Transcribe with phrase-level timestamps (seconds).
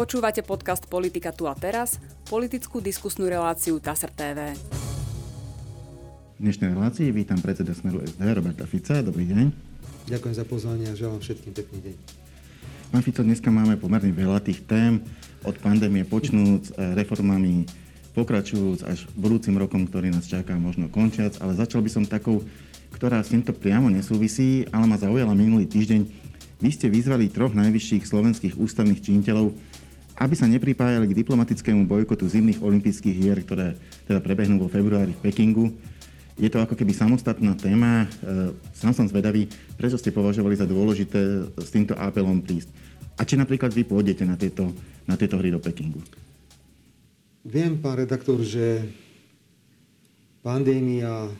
[0.00, 4.56] Počúvate podcast Politika tu a teraz, politickú diskusnú reláciu TASR TV.
[4.56, 9.04] V dnešnej relácii vítam predseda Smeru SD Roberta Fica.
[9.04, 9.52] Dobrý deň.
[10.08, 11.94] Ďakujem za pozvanie a želám všetkým pekný deň.
[12.96, 15.04] Pán Fico, dneska máme pomerne veľa tých tém,
[15.44, 17.68] od pandémie počnúc, e, reformami
[18.16, 22.40] pokračujúc až budúcim rokom, ktorý nás čaká, možno končiac, ale začal by som takou,
[22.96, 26.32] ktorá s týmto priamo nesúvisí, ale ma zaujala minulý týždeň.
[26.64, 29.52] Vy ste vyzvali troch najvyšších slovenských ústavných činiteľov,
[30.20, 33.72] aby sa nepripájali k diplomatickému bojkotu zimných olympijských hier, ktoré
[34.04, 35.72] teda prebehnú vo februári v Pekingu.
[36.36, 38.04] Je to ako keby samostatná téma.
[38.04, 39.48] E, sám som zvedavý,
[39.80, 42.68] prečo ste považovali za dôležité s týmto apelom prísť.
[43.16, 44.76] A či napríklad vy pôjdete na tieto,
[45.08, 46.04] na tieto hry do Pekingu?
[47.40, 48.84] Viem, pán redaktor, že
[50.44, 51.32] pandémia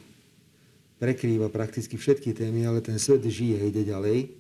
[0.97, 4.40] prekrýva prakticky všetky témy, ale ten svet žije, ide ďalej.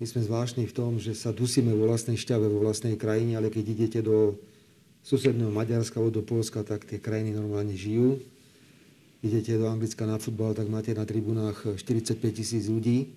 [0.00, 3.52] My sme zvláštni v tom, že sa dusíme vo vlastnej šťave, vo vlastnej krajine, ale
[3.52, 4.40] keď idete do
[5.04, 8.16] susedného Maďarska alebo do Polska, tak tie krajiny normálne žijú.
[9.20, 13.12] Idete do Anglicka na futbal, tak máte na tribunách 45 tisíc ľudí.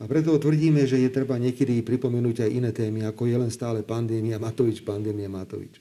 [0.00, 3.84] A preto tvrdíme, že je treba niekedy pripomenúť aj iné témy, ako je len stále
[3.84, 5.76] pandémia Matovič, pandémia Matovič.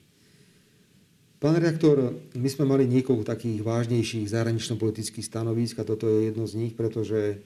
[1.40, 6.54] Pán redaktor, my sme mali niekoľko takých vážnejších zahranično-politických stanovísk a toto je jedno z
[6.60, 7.42] nich, pretože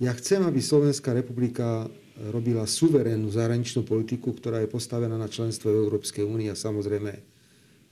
[0.00, 1.88] ja chcem, aby Slovenská republika
[2.32, 7.12] robila suverénnu zahraničnú politiku, ktorá je postavená na členstve v Európskej únie a samozrejme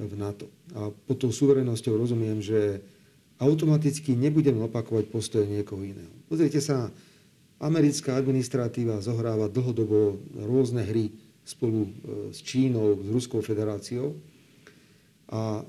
[0.00, 0.48] v NATO.
[0.76, 2.80] A pod tou suverénnosťou rozumiem, že
[3.40, 6.12] automaticky nebudem opakovať postoje niekoho iného.
[6.28, 6.92] Pozrite sa,
[7.60, 11.12] americká administratíva zohráva dlhodobo rôzne hry
[11.44, 11.90] spolu e,
[12.32, 14.16] s Čínou, s Ruskou federáciou
[15.32, 15.64] a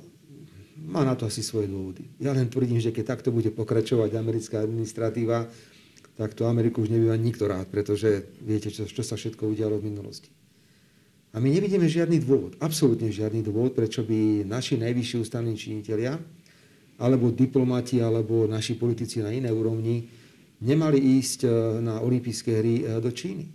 [0.82, 2.08] má na to asi svoje dôvody.
[2.18, 5.46] Ja len tvrdím, že keď takto bude pokračovať americká administratíva,
[6.16, 9.88] tak to Ameriku už nebýva nikto rád, pretože viete, čo, čo sa všetko udialo v
[9.92, 10.30] minulosti.
[11.32, 16.20] A my nevidíme žiadny dôvod, absolútne žiadny dôvod, prečo by naši najvyšší ústavní činitelia,
[17.00, 20.12] alebo diplomati, alebo naši politici na inej úrovni
[20.62, 21.50] nemali ísť e,
[21.82, 23.50] na olympijské hry e, do Číny.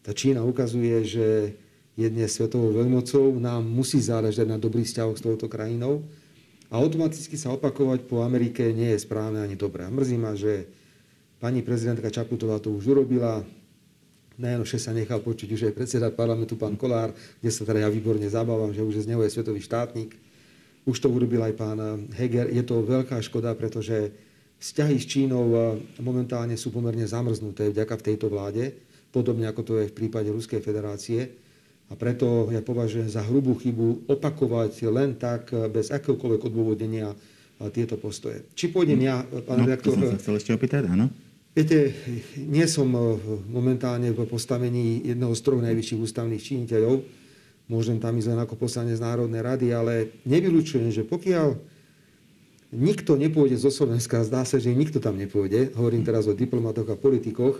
[0.00, 1.26] Tá Čína ukazuje, že
[1.98, 6.06] jedne svetovou veľmocou nám musí záležať na dobrých vzťahoch s touto krajinou
[6.70, 9.84] a automaticky sa opakovať po Amerike nie je správne ani dobré.
[9.84, 10.70] A mrzí ma, že
[11.38, 13.46] Pani prezidentka Čaputová to už urobila.
[14.38, 17.10] Najnovšie sa nechal počuť už aj predseda parlamentu, pán Kolár,
[17.42, 20.14] kde sa teda ja výborne zabávam, že už z neho je svetový štátnik.
[20.86, 21.78] Už to urobil aj pán
[22.14, 22.50] Heger.
[22.50, 24.14] Je to veľká škoda, pretože
[24.58, 25.62] vzťahy s Čínou eh,
[26.02, 28.74] momentálne sú pomerne zamrznuté vďaka v tejto vláde,
[29.14, 31.46] podobne ako to je v prípade Ruskej federácie.
[31.88, 37.70] A preto ja považujem za hrubú chybu opakovať len tak, eh, bez akéhokoľvek odôvodnenia eh,
[37.70, 38.42] tieto postoje.
[38.58, 39.94] Či pôjdem ja, pán no, redaktor...
[39.94, 41.27] To som sa chcel ešte opýtať, áno.
[41.58, 41.90] Viete,
[42.38, 43.18] nie som eh,
[43.50, 47.02] momentálne v postavení jedného z troch najvyšších ústavných činiteľov.
[47.66, 51.58] Môžem tam ísť len ako poslanec Národnej rady, ale nevylučujem, že pokiaľ
[52.78, 56.94] nikto nepôjde zo Slovenska, zdá sa, že nikto tam nepôjde, hovorím teraz o diplomatoch a
[56.94, 57.58] politikoch,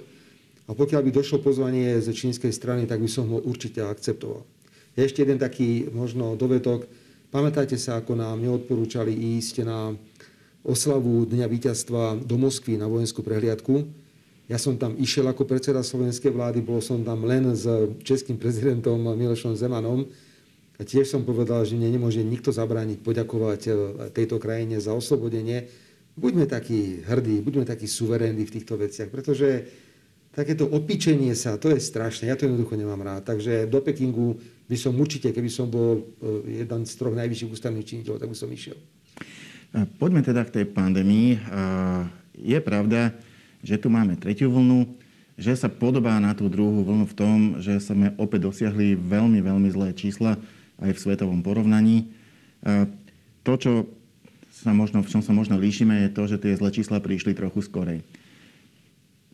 [0.68, 4.46] a pokiaľ by došlo pozvanie z čínskej strany, tak by som ho určite akceptoval.
[4.94, 6.86] Ešte jeden taký možno dovetok.
[7.34, 9.98] Pamätajte sa, ako nám neodporúčali ísť na
[10.68, 13.88] oslavu Dňa víťazstva do Moskvy na vojenskú prehliadku.
[14.48, 17.64] Ja som tam išiel ako predseda slovenskej vlády, bol som tam len s
[18.04, 20.04] českým prezidentom Milošom Zemanom.
[20.78, 23.70] A tiež som povedal, že mne nemôže nikto zabrániť poďakovať e,
[24.14, 25.66] tejto krajine za oslobodenie.
[26.14, 29.66] Buďme takí hrdí, buďme takí suverénni v týchto veciach, pretože
[30.30, 33.26] takéto opičenie sa, to je strašné, ja to jednoducho nemám rád.
[33.26, 34.38] Takže do Pekingu
[34.70, 38.38] by som určite, keby som bol e, jeden z troch najvyšších ústavných činiteľov, tak by
[38.38, 38.78] som išiel.
[39.72, 41.36] Poďme teda k tej pandémii.
[42.38, 43.12] Je pravda,
[43.60, 44.88] že tu máme tretiu vlnu,
[45.38, 49.68] že sa podobá na tú druhú vlnu v tom, že sme opäť dosiahli veľmi, veľmi
[49.70, 50.40] zlé čísla
[50.80, 52.10] aj v svetovom porovnaní.
[53.44, 53.86] To, čo
[54.50, 57.62] sa možno, v čom sa možno líšime, je to, že tie zlé čísla prišli trochu
[57.62, 58.02] skorej.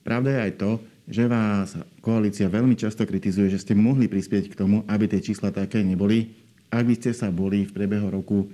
[0.04, 0.70] Pravda je aj to,
[1.08, 5.48] že vás koalícia veľmi často kritizuje, že ste mohli prispieť k tomu, aby tie čísla
[5.52, 6.36] také neboli,
[6.68, 8.48] ak by ste sa boli v priebehu roku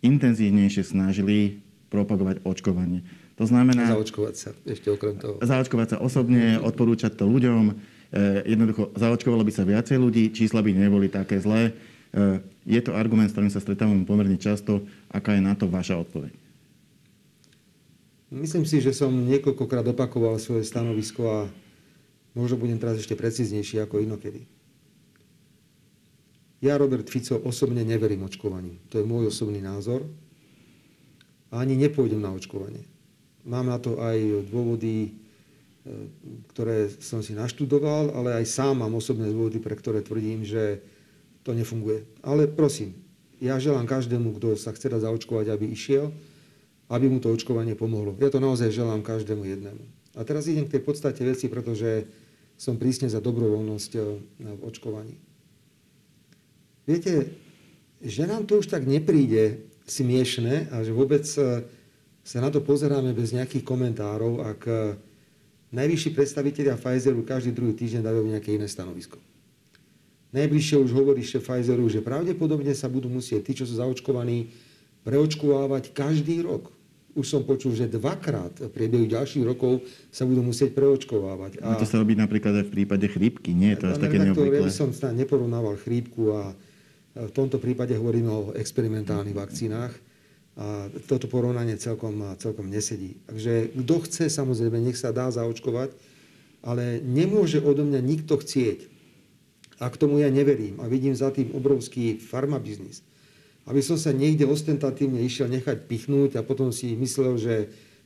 [0.00, 1.60] intenzívnejšie snažili
[1.90, 3.04] propagovať očkovanie.
[3.40, 3.88] To znamená...
[3.96, 5.40] Zaočkovať sa, ešte okrem toho.
[5.40, 7.72] Zaočkovať sa osobne, odporúčať to ľuďom.
[7.72, 7.74] E,
[8.44, 11.72] jednoducho, zaočkovalo by sa viacej ľudí, čísla by neboli také zlé.
[12.12, 14.84] E, je to argument, s ktorým sa stretávam pomerne často.
[15.08, 16.36] Aká je na to vaša odpoveď?
[18.30, 21.38] Myslím si, že som niekoľkokrát opakoval svoje stanovisko a
[22.36, 24.46] možno budem teraz ešte precíznejší ako inokedy.
[26.60, 28.76] Ja, Robert Fico, osobne neverím očkovaniu.
[28.92, 30.04] To je môj osobný názor.
[31.50, 32.84] A ani nepôjdem na očkovanie.
[33.48, 35.16] Mám na to aj dôvody
[36.52, 40.84] ktoré som si naštudoval, ale aj sám mám osobné dôvody, pre ktoré tvrdím, že
[41.40, 42.04] to nefunguje.
[42.20, 43.00] Ale prosím,
[43.40, 46.12] ja želám každému, kto sa chce dať zaočkovať, aby išiel,
[46.92, 48.12] aby mu to očkovanie pomohlo.
[48.20, 49.84] Ja to naozaj želám každému jednému.
[50.18, 52.04] A teraz idem k tej podstate veci, pretože
[52.60, 54.02] som prísne za dobrovoľnosť eh,
[54.36, 55.16] v očkovaní.
[56.90, 57.38] Viete,
[58.02, 61.62] že nám to už tak nepríde smiešne a že vôbec eh,
[62.26, 64.98] sa na to pozeráme bez nejakých komentárov, ak eh,
[65.70, 69.22] najvyšší predstavitelia Pfizeru každý druhý týždeň dajú nejaké iné stanovisko.
[70.34, 74.50] Najbližšie už hovorí šéf Pfizeru, že pravdepodobne sa budú musieť tí, čo sú zaočkovaní,
[75.06, 76.74] preočkovávať každý rok
[77.10, 79.82] už som počul, že dvakrát v priebehu ďalších rokov
[80.14, 81.58] sa budú musieť preočkovávať.
[81.58, 81.74] A...
[81.74, 84.62] to sa robí napríklad aj v prípade chrípky, nie je to také neobvyklé.
[84.62, 86.54] Ja by som snad neporovnával chrípku a
[87.14, 89.94] v tomto prípade hovoríme o experimentálnych vakcínach.
[90.60, 93.16] A toto porovnanie celkom, celkom nesedí.
[93.30, 95.94] Takže kto chce, samozrejme, nech sa dá zaočkovať,
[96.60, 98.90] ale nemôže odo mňa nikto chcieť.
[99.80, 100.82] A k tomu ja neverím.
[100.84, 103.00] A vidím za tým obrovský farmabiznis
[103.70, 107.54] aby som sa niekde ostentatívne išiel nechať pichnúť a potom si myslel, že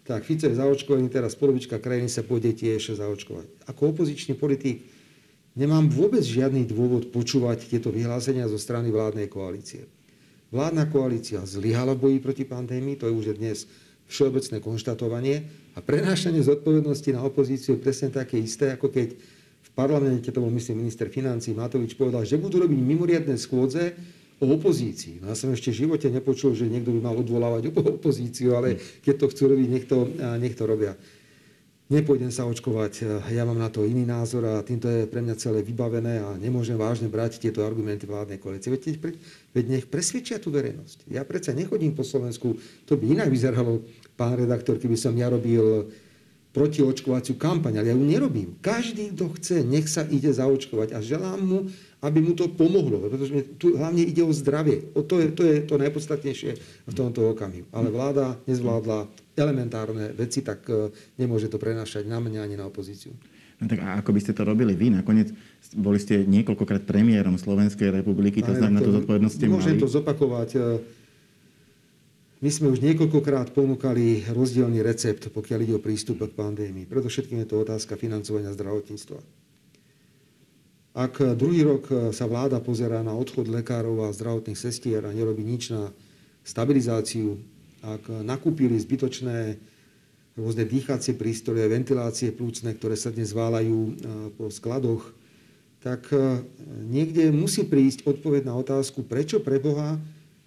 [0.05, 3.65] tak Fico je zaočkovaný, teraz polovička krajiny sa pôjde tiež zaočkovať.
[3.73, 4.85] Ako opozičný politik
[5.55, 9.87] nemám vôbec žiadny dôvod počúvať tieto vyhlásenia zo strany vládnej koalície.
[10.55, 13.67] Vládna koalícia zlyhala v boji proti pandémii, to je už dnes
[14.07, 15.37] všeobecné konštatovanie
[15.75, 19.19] a prenášanie zodpovednosti na opozíciu je presne také isté, ako keď
[19.65, 23.97] v parlamente, to bol myslím minister financí Matovič povedal, že budú robiť mimoriadne schôdze,
[24.43, 25.23] o opozícii.
[25.23, 28.77] No ja som ešte v živote nepočul, že niekto by mal odvolávať opozíciu, ale
[29.07, 29.99] keď to chcú robiť, nech to,
[30.43, 30.99] nech to robia.
[31.85, 35.61] Nepôjdem sa očkovať, ja mám na to iný názor a týmto je pre mňa celé
[35.61, 38.73] vybavené a nemôžem vážne brať tieto argumenty vládnej koalície.
[38.73, 38.97] Veď,
[39.53, 41.13] veď nech presvedčia tú verejnosť.
[41.13, 42.57] Ja predsa nechodím po Slovensku,
[42.89, 43.85] to by inak vyzeralo,
[44.17, 45.93] pán redaktor, keby som ja robil
[46.57, 48.57] protiočkovaciu kampaň, ale ja ju nerobím.
[48.65, 51.59] Každý, kto chce, nech sa ide zaočkovať a želám mu,
[52.01, 54.89] aby mu to pomohlo, pretože tu hlavne ide o zdravie.
[54.97, 56.51] O to, je, to je to najpodstatnejšie
[56.89, 57.69] v tomto okamihu.
[57.75, 63.11] Ale vláda nezvládla elementárne veci, tak e, nemôže to prenášať na mňa ani na opozíciu.
[63.59, 64.91] No tak a ako by ste to robili vy?
[64.91, 65.31] Nakoniec
[65.75, 70.51] boli ste niekoľkokrát premiérom Slovenskej republiky, to znamená, tú zodpovednosť ste Môžem to zopakovať.
[70.55, 70.59] E,
[72.43, 76.85] my sme už niekoľkokrát ponúkali rozdielný recept, pokiaľ ide o prístup k pandémii.
[76.85, 79.19] Predovšetkým je to otázka financovania zdravotníctva.
[80.95, 85.75] Ak druhý rok sa vláda pozerá na odchod lekárov a zdravotných sestier a nerobí nič
[85.75, 85.91] na
[86.45, 87.41] stabilizáciu,
[87.85, 89.61] ak nakúpili zbytočné
[90.35, 93.93] rôzne dýchacie prístroje, ventilácie plúcne, ktoré sa dnes válajú e,
[94.35, 95.15] po skladoch,
[95.79, 96.43] tak e,
[96.91, 99.95] niekde musí prísť odpoveď na otázku, prečo pre Boha,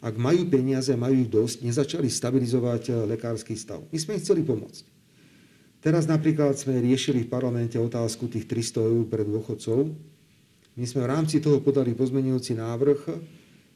[0.04, 3.80] ak majú peniaze a majú ich dosť, nezačali stabilizovať e, lekársky stav.
[3.88, 4.84] My sme ich chceli pomôcť.
[5.80, 9.88] Teraz napríklad sme riešili v parlamente otázku tých 300 eur pre dôchodcov,
[10.78, 13.00] my sme v rámci toho podali pozmenujúci návrh,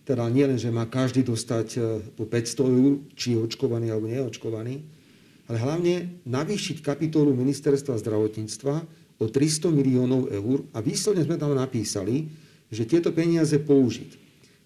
[0.06, 1.80] teda nie len, že má každý dostať e,
[2.18, 4.81] po 500 eur, či je očkovaný alebo neočkovaný,
[5.45, 8.75] ale hlavne navýšiť kapitolu ministerstva zdravotníctva
[9.21, 12.31] o 300 miliónov eur a výsledne sme tam napísali,
[12.71, 14.18] že tieto peniaze použiť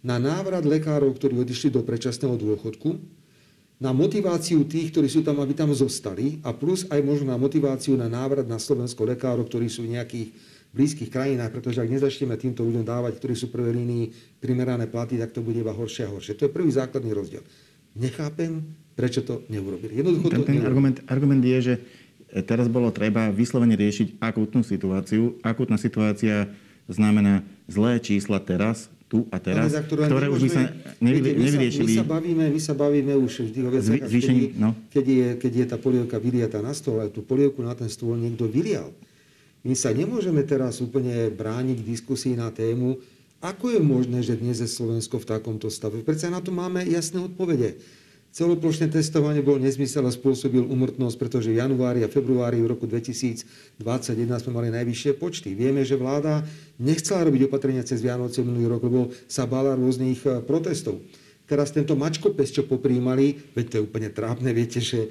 [0.06, 3.02] na návrat lekárov, ktorí odišli do predčasného dôchodku,
[3.76, 8.00] na motiváciu tých, ktorí sú tam, aby tam zostali a plus aj možno na motiváciu
[8.00, 10.30] na návrat na Slovensko lekárov, ktorí sú v nejakých
[10.76, 15.32] blízkych krajinách, pretože ak nezačneme týmto ľuďom dávať, ktorí sú prvé línii, primerané platy, tak
[15.32, 16.36] to bude iba horšie a horšie.
[16.36, 17.42] To je prvý základný rozdiel.
[17.96, 18.60] Nechápem,
[19.00, 19.96] prečo to neurobili.
[19.96, 21.74] Jednoducho ten, to ten argument, argument je, že
[22.44, 25.40] teraz bolo treba vyslovene riešiť akútnu situáciu.
[25.40, 26.52] Akútna situácia
[26.92, 30.64] znamená zlé čísla teraz, tu a teraz, ktoré už by sa
[30.98, 31.94] nevy, nevyriešili.
[31.94, 34.70] My sa, bavíme, my sa bavíme už vždy o veciach, Zvýšení, keď, no.
[34.90, 38.18] keď, je, keď je tá polievka vyliatá na stôl, aj tú polievku na ten stôl
[38.18, 38.90] niekto vylial.
[39.66, 43.02] My sa nemôžeme teraz úplne brániť diskusii na tému,
[43.42, 46.06] ako je možné, že dnes je Slovensko v takomto stave.
[46.06, 47.82] Prečo na to máme jasné odpovede.
[48.30, 53.82] Celoplošné testovanie bol nezmysel a spôsobil umrtnosť, pretože v januári a februári v roku 2021
[54.38, 55.58] sme mali najvyššie počty.
[55.58, 56.46] Vieme, že vláda
[56.78, 61.02] nechcela robiť opatrenia cez Vianoce minulý rok, lebo sa bala rôznych eh, protestov.
[61.50, 65.10] Teraz tento mačkopes, čo poprímali, veď to je úplne trápne, viete, že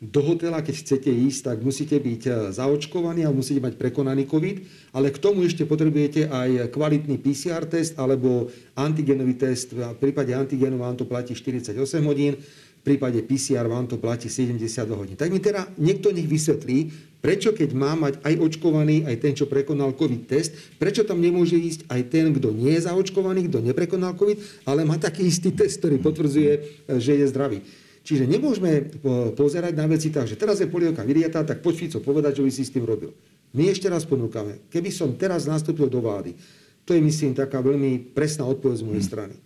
[0.00, 4.56] do hotela, keď chcete ísť, tak musíte byť e, zaočkovaní a musíte mať prekonaný COVID,
[4.96, 9.76] ale k tomu ešte potrebujete aj kvalitný PCR test alebo antigenový test.
[9.76, 11.76] V prípade antigenu vám to platí 48
[12.08, 12.40] hodín,
[12.80, 14.56] v prípade PCR vám to platí 72
[14.96, 15.20] hodín.
[15.20, 16.88] Tak mi teda niekto nech vysvetlí,
[17.20, 21.60] prečo keď má mať aj očkovaný, aj ten, čo prekonal COVID test, prečo tam nemôže
[21.60, 25.84] ísť aj ten, kto nie je zaočkovaný, kto neprekonal COVID, ale má taký istý test,
[25.84, 26.60] ktorý potvrdzuje, e,
[26.96, 27.60] že je zdravý.
[28.10, 28.90] Čiže nemôžeme
[29.38, 32.50] pozerať na veci tak, že teraz je polievka vyriatá, tak poď Fico povedať, čo by
[32.50, 33.14] si s tým robil.
[33.54, 36.34] My ešte raz ponúkame, keby som teraz nastúpil do vlády,
[36.82, 39.10] to je myslím taká veľmi presná odpoveď z mojej hmm.
[39.14, 39.36] strany.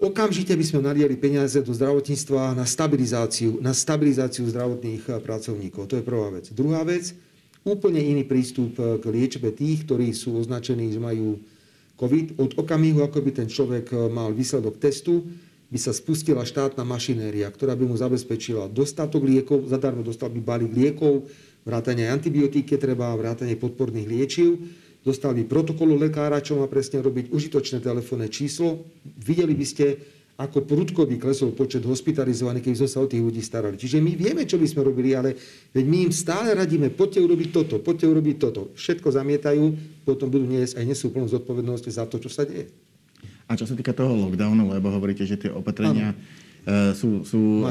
[0.00, 5.84] Okamžite by sme naliali peniaze do zdravotníctva na stabilizáciu, na stabilizáciu zdravotných eh, pracovníkov.
[5.84, 6.48] To je prvá vec.
[6.56, 7.12] Druhá vec,
[7.60, 11.36] úplne iný prístup eh, k liečbe tých, ktorí sú označení, že majú
[12.00, 12.40] COVID.
[12.40, 15.28] Od okamihu, ako by ten človek eh, mal výsledok testu,
[15.70, 20.74] by sa spustila štátna mašinéria, ktorá by mu zabezpečila dostatok liekov, zadarmo dostal by balík
[20.74, 21.30] liekov,
[21.62, 24.58] vrátanie antibiotíky treba, vrátanie podporných liečiv,
[25.06, 28.82] dostal by protokolu lekára, čo má presne robiť, užitočné telefónne číslo.
[29.22, 29.86] Videli by ste,
[30.42, 33.78] ako prudko by klesol počet hospitalizovaných, keby sme sa o tých ľudí starali.
[33.78, 35.38] Čiže my vieme, čo by sme robili, ale
[35.70, 38.74] veď my im stále radíme, poďte urobiť toto, poďte urobiť toto.
[38.74, 39.64] Všetko zamietajú,
[40.02, 42.89] potom budú niesť aj nesú plnú zodpovednosť za to, čo sa deje.
[43.50, 46.94] A čo sa týka toho lockdownu, lebo hovoríte, že tie opatrenia ano.
[46.94, 47.66] sú, sú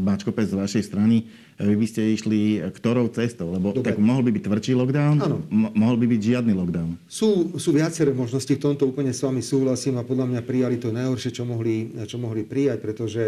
[0.00, 1.28] mačkopes z vašej strany,
[1.60, 3.52] e, vy by ste išli ktorou cestou?
[3.52, 3.92] Lebo Dobre.
[3.92, 5.44] tak mohol by byť tvrdší lockdown, ano.
[5.52, 6.96] mohol by byť žiadny lockdown.
[7.04, 10.88] Sú, sú viaceré možnosti, v tomto úplne s vami súhlasím a podľa mňa prijali to
[10.88, 13.24] najhoršie, čo mohli, čo mohli prijať, pretože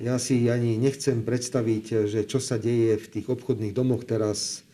[0.00, 4.64] ja si ani nechcem predstaviť, že čo sa deje v tých obchodných domoch teraz,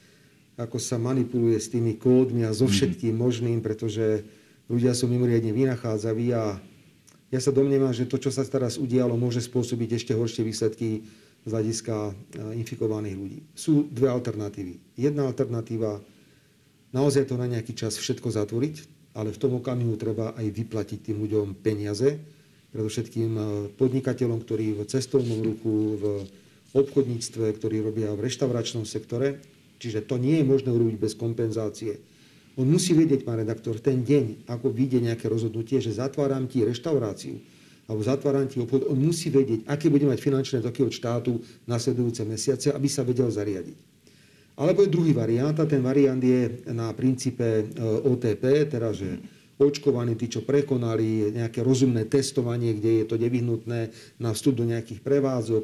[0.54, 2.74] ako sa manipuluje s tými kódmi a so mhm.
[2.78, 4.22] všetkým možným, pretože
[4.68, 6.60] ľudia sú mimoriadne vynachádzaví a
[7.28, 11.04] ja sa domnievam, že to, čo sa teraz udialo, môže spôsobiť ešte horšie výsledky
[11.44, 12.12] z hľadiska e,
[12.56, 13.38] infikovaných ľudí.
[13.52, 14.80] Sú dve alternatívy.
[14.96, 16.00] Jedna alternatíva,
[16.92, 18.76] naozaj to na nejaký čas všetko zatvoriť,
[19.12, 22.16] ale v tom okamihu treba aj vyplatiť tým ľuďom peniaze,
[22.72, 23.42] predovšetkým e,
[23.76, 26.04] podnikateľom, ktorí v cestovnom ruchu, v
[26.76, 29.40] obchodníctve, ktorí robia v reštauračnom sektore.
[29.80, 32.00] Čiže to nie je možné urobiť bez kompenzácie
[32.58, 37.38] on musí vedieť, pán redaktor, ten deň, ako vyjde nejaké rozhodnutie, že zatváram ti reštauráciu,
[37.86, 41.38] alebo zatváram ti obchod, on musí vedieť, aké bude mať finančné toky od štátu
[41.70, 43.78] nasledujúce mesiace, aby sa vedel zariadiť.
[44.58, 47.64] Alebo je druhý variant, a ten variant je na princípe e,
[48.02, 49.06] OTP, teda že
[49.54, 53.80] očkovaní, tí, čo prekonali nejaké rozumné testovanie, kde je to nevyhnutné
[54.18, 55.62] na vstup do nejakých prevádzok,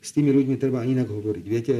[0.00, 1.44] s tými ľuďmi treba inak hovoriť.
[1.44, 1.76] Viete,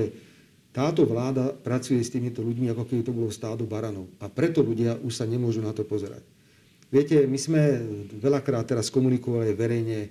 [0.70, 4.06] táto vláda pracuje s týmito ľuďmi, ako keby to bolo stádo baranov.
[4.22, 6.22] A preto ľudia už sa nemôžu na to pozerať.
[6.90, 7.60] Viete, my sme
[8.18, 10.10] veľakrát teraz komunikovali verejne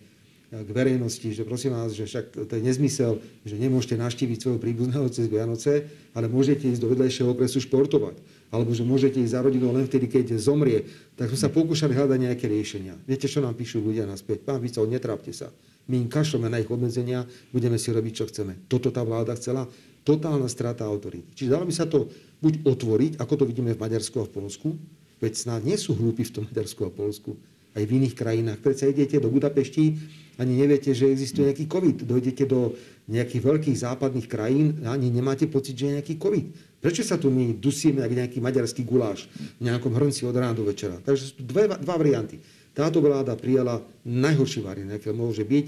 [0.50, 5.06] k verejnosti, že prosím vás, že však to je nezmysel, že nemôžete naštíviť svojho príbuzného
[5.14, 5.86] cez Vianoce,
[6.18, 8.18] ale môžete ísť do vedľajšieho okresu športovať.
[8.50, 10.90] Alebo že môžete ísť za rodinou len vtedy, keď zomrie.
[11.14, 12.98] Tak sme sa pokúšali hľadať nejaké riešenia.
[13.06, 14.42] Viete, čo nám píšu ľudia naspäť?
[14.42, 15.54] Pán Vico, netrápte sa.
[15.86, 18.58] My im kašleme na ich obmedzenia, budeme si robiť, čo chceme.
[18.66, 19.70] Toto tá vláda chcela
[20.10, 21.30] totálna strata autority.
[21.38, 22.10] Čiže dalo by sa to
[22.42, 24.74] buď otvoriť, ako to vidíme v Maďarsku a v Polsku,
[25.22, 27.38] veď snáď nie sú hlúpi v tom Maďarsku a Polsku,
[27.78, 28.60] aj v iných krajinách.
[28.66, 29.94] Predsa idete do Budapešti,
[30.40, 32.08] ani neviete, že existuje nejaký COVID.
[32.08, 32.74] Dojdete do
[33.12, 36.46] nejakých veľkých západných krajín ani nemáte pocit, že je nejaký COVID.
[36.80, 39.28] Prečo sa tu my dusíme ako nejaký maďarský guláš
[39.60, 40.96] v nejakom hrnci od rána do večera?
[41.04, 42.40] Takže sú tu dve, dva varianty.
[42.72, 45.66] Táto vláda prijala najhorší variant, aké môže byť.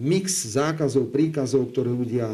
[0.00, 2.26] Mix zákazov, príkazov, ktoré ľudia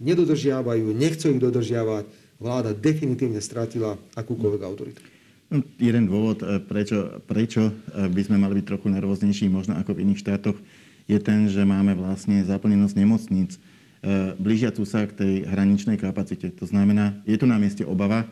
[0.00, 2.04] nedodržiavajú, nechcú ich dodržiavať,
[2.36, 5.00] vláda definitívne stratila akúkoľvek autoritu.
[5.46, 9.94] No, jeden dôvod, e, prečo, prečo e, by sme mali byť trochu nervóznejší, možno ako
[9.94, 10.58] v iných štátoch,
[11.06, 13.58] je ten, že máme vlastne zaplnenosť nemocníc e,
[14.36, 16.50] blížiacu sa k tej hraničnej kapacite.
[16.58, 18.26] To znamená, je tu na mieste obava,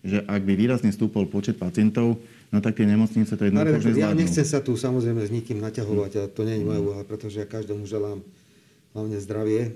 [0.00, 4.16] že ak by výrazne stúpol počet pacientov, no tak tie nemocnice to jednoducho už Ja
[4.16, 7.46] nechcem sa tu samozrejme s nikým naťahovať a to nie je moja úloha, pretože ja
[7.50, 8.24] každému želám
[8.96, 9.74] hlavne zdravie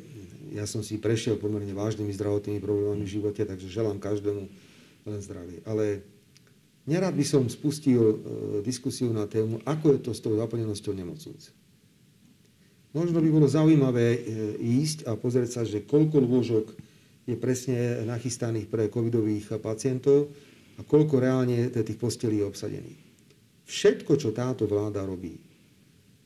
[0.53, 4.43] ja som si prešiel pomerne vážnymi zdravotnými problémami v živote, takže želám každému
[5.05, 5.61] len zdravie.
[5.65, 6.05] Ale
[6.89, 8.17] nerad by som spustil e,
[8.65, 11.53] diskusiu na tému, ako je to s tou zaplnenosťou nemocnic.
[12.95, 14.21] Možno by bolo zaujímavé e,
[14.61, 16.67] ísť a pozrieť sa, že koľko lôžok
[17.25, 20.29] je presne nachystaných pre covidových pacientov
[20.77, 23.01] a koľko reálne tých postelí je obsadených.
[23.65, 25.41] Všetko, čo táto vláda robí,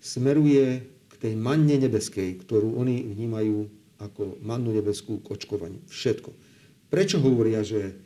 [0.03, 5.83] smeruje k tej manne nebeskej, ktorú oni vnímajú ako mannu nebeskú k očkovaniu.
[5.91, 6.31] Všetko.
[6.89, 7.99] Prečo hovoria, že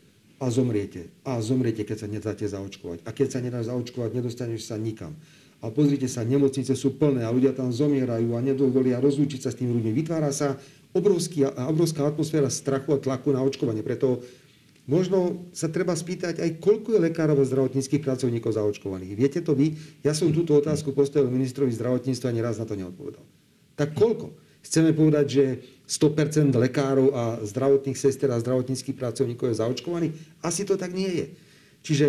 [0.42, 1.06] a zomriete.
[1.22, 3.06] A zomriete, keď sa nedáte zaočkovať.
[3.06, 5.14] A keď sa nedáš zaočkovať, nedostaneš sa nikam.
[5.62, 9.58] A pozrite sa, nemocnice sú plné a ľudia tam zomierajú a nedovolia rozlúčiť sa s
[9.62, 9.94] tými ľuďmi.
[9.94, 10.58] Vytvára sa
[10.90, 13.86] obrovský, obrovská atmosféra strachu a tlaku na očkovanie.
[13.86, 14.26] Preto
[14.90, 19.14] možno sa treba spýtať aj, koľko je lekárov a zdravotníckých pracovníkov zaočkovaných.
[19.14, 19.78] Viete to vy?
[20.02, 23.22] Ja som túto otázku postavil ministrovi zdravotníctva a raz na to neodpovedal.
[23.78, 24.34] Tak koľko?
[24.66, 25.44] Chceme povedať, že
[25.92, 30.12] 100% lekárov a zdravotných sestier a zdravotníckých pracovníkov je zaočkovaných?
[30.40, 31.26] Asi to tak nie je.
[31.84, 32.06] Čiže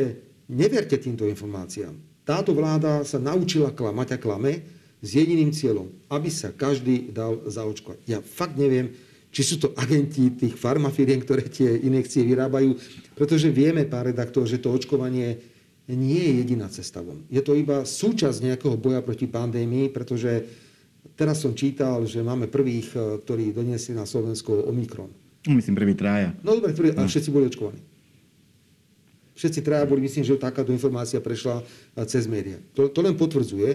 [0.47, 1.91] neverte týmto informáciám.
[2.23, 4.63] Táto vláda sa naučila klamať a klame.
[5.03, 7.99] s jediným cieľom, aby sa každý dal zaočkovať.
[8.07, 8.95] Ja fakt neviem,
[9.35, 12.79] či sú to agenti tých farmafiriem, ktoré tie inekcie vyrábajú,
[13.19, 15.43] pretože vieme, pán redaktor, že to očkovanie
[15.91, 17.27] nie je jediná cesta von.
[17.27, 20.47] Je to iba súčasť nejakého boja proti pandémii, pretože
[21.13, 25.12] teraz som čítal, že máme prvých, eh, ktorí doniesli na Slovensko Omikron.
[25.43, 26.31] Myslím, prvý trája.
[26.39, 27.83] No dobre, prvý, a všetci boli očkovaní.
[29.33, 32.57] Všetci traja boli, myslím, že takáto informácia prešla eh, cez médiá.
[32.77, 33.69] To, to len potvrdzuje,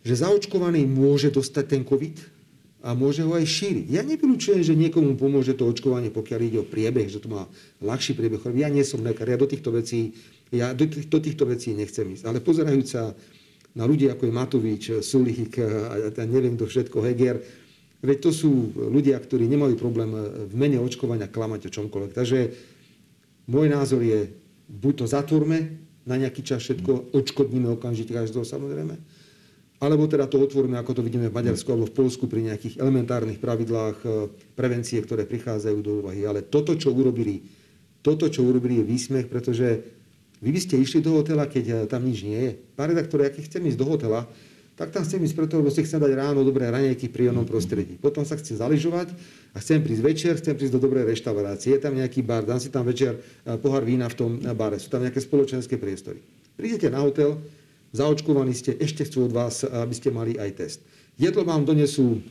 [0.00, 2.40] že zaočkovaný môže dostať ten COVID,
[2.80, 3.86] a môže ho aj šíriť.
[3.92, 7.44] Ja nevylučujem, že niekomu pomôže to očkovanie, pokiaľ ide o priebeh, že to má
[7.84, 8.40] ľahší priebeh.
[8.56, 10.16] Ja nie som lekár, ja do týchto vecí,
[10.48, 12.24] ja do, tých, do týchto vecí nechcem ísť.
[12.24, 13.12] Ale pozerajúc sa
[13.74, 17.38] na ľudí ako je Matovič, Sulík a ja neviem kto všetko, Heger,
[18.02, 20.10] veď to sú ľudia, ktorí nemajú problém
[20.48, 22.12] v mene očkovania klamať o čomkoľvek.
[22.16, 22.38] Takže
[23.46, 24.32] môj názor je,
[24.66, 25.58] buď to zatvorme
[26.08, 28.96] na nejaký čas všetko, odškodníme okamžite každého samozrejme,
[29.80, 33.40] alebo teda to otvoríme, ako to vidíme v Maďarsku alebo v Polsku pri nejakých elementárnych
[33.40, 34.08] pravidlách e,
[34.52, 36.20] prevencie, ktoré prichádzajú do úvahy.
[36.28, 37.40] Ale toto, čo urobili,
[38.04, 39.99] toto, čo urobili, je výsmech, pretože
[40.40, 42.52] vy by ste išli do hotela, keď e, tam nič nie je.
[42.76, 44.24] Pán redaktor, aký chcem ísť do hotela,
[44.80, 48.00] tak tam chcem ísť preto, lebo si chcem dať ráno dobré raňajky v príjemnom prostredí.
[48.00, 49.12] Potom sa chcem zaližovať
[49.52, 51.76] a chcem prísť večer, chcem prísť do dobrej reštaurácie.
[51.76, 54.80] Je tam nejaký bar, dám si tam večer e, pohár vína v tom bare.
[54.80, 56.24] Sú tam nejaké spoločenské priestory.
[56.56, 57.36] Prídete na hotel,
[57.92, 60.78] zaočkovaní ste, ešte chcú od vás, aby ste mali aj test.
[61.20, 62.24] Jedlo vám donesú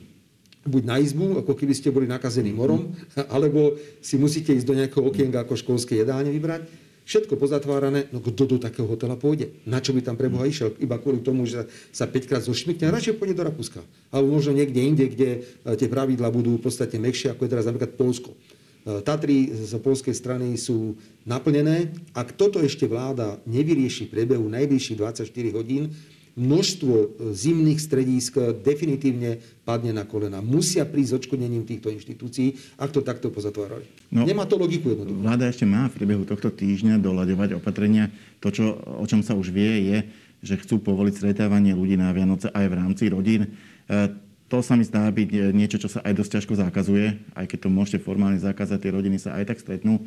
[0.66, 2.92] buď na izbu, ako keby ste boli nakazení morom,
[3.34, 6.89] alebo si musíte ísť do nejakého okienka ako školské jedálne vybrať.
[7.10, 9.50] Všetko pozatvárané, no kto do takého hotela pôjde?
[9.66, 10.78] Na čo by tam preboha išiel?
[10.78, 13.82] Iba kvôli tomu, že sa 5 krát zošmykne a radšej pôjde do Rakúska.
[14.14, 17.66] Alebo možno niekde inde, kde eh, tie pravidla budú v podstate mekšie, ako je teraz
[17.66, 18.30] napríklad Polsko.
[18.30, 20.94] Eh, Tatry z polskej strany sú
[21.26, 21.90] naplnené.
[22.14, 25.90] Ak toto ešte vláda nevyrieši v priebehu najbližších 24 hodín,
[26.38, 30.42] množstvo eh, zimných stredísk definitívne padne na kolena.
[30.42, 33.86] Musia prísť odškodnením týchto inštitúcií, ak to takto pozatvárali.
[34.10, 35.22] No, Nemá to logiku jednoducho.
[35.22, 38.10] Vláda ešte má v priebehu tohto týždňa doľaďovať opatrenia.
[38.42, 39.98] To, čo, o čom sa už vie, je,
[40.40, 43.54] že chcú povoliť stretávanie ľudí na Vianoce aj v rámci rodín.
[43.90, 44.10] Eh,
[44.50, 47.58] to sa mi zdá byť e, niečo, čo sa aj dosť ťažko zakazuje, aj keď
[47.62, 50.02] to môžete formálne zakázať, tie rodiny sa aj tak stretnú.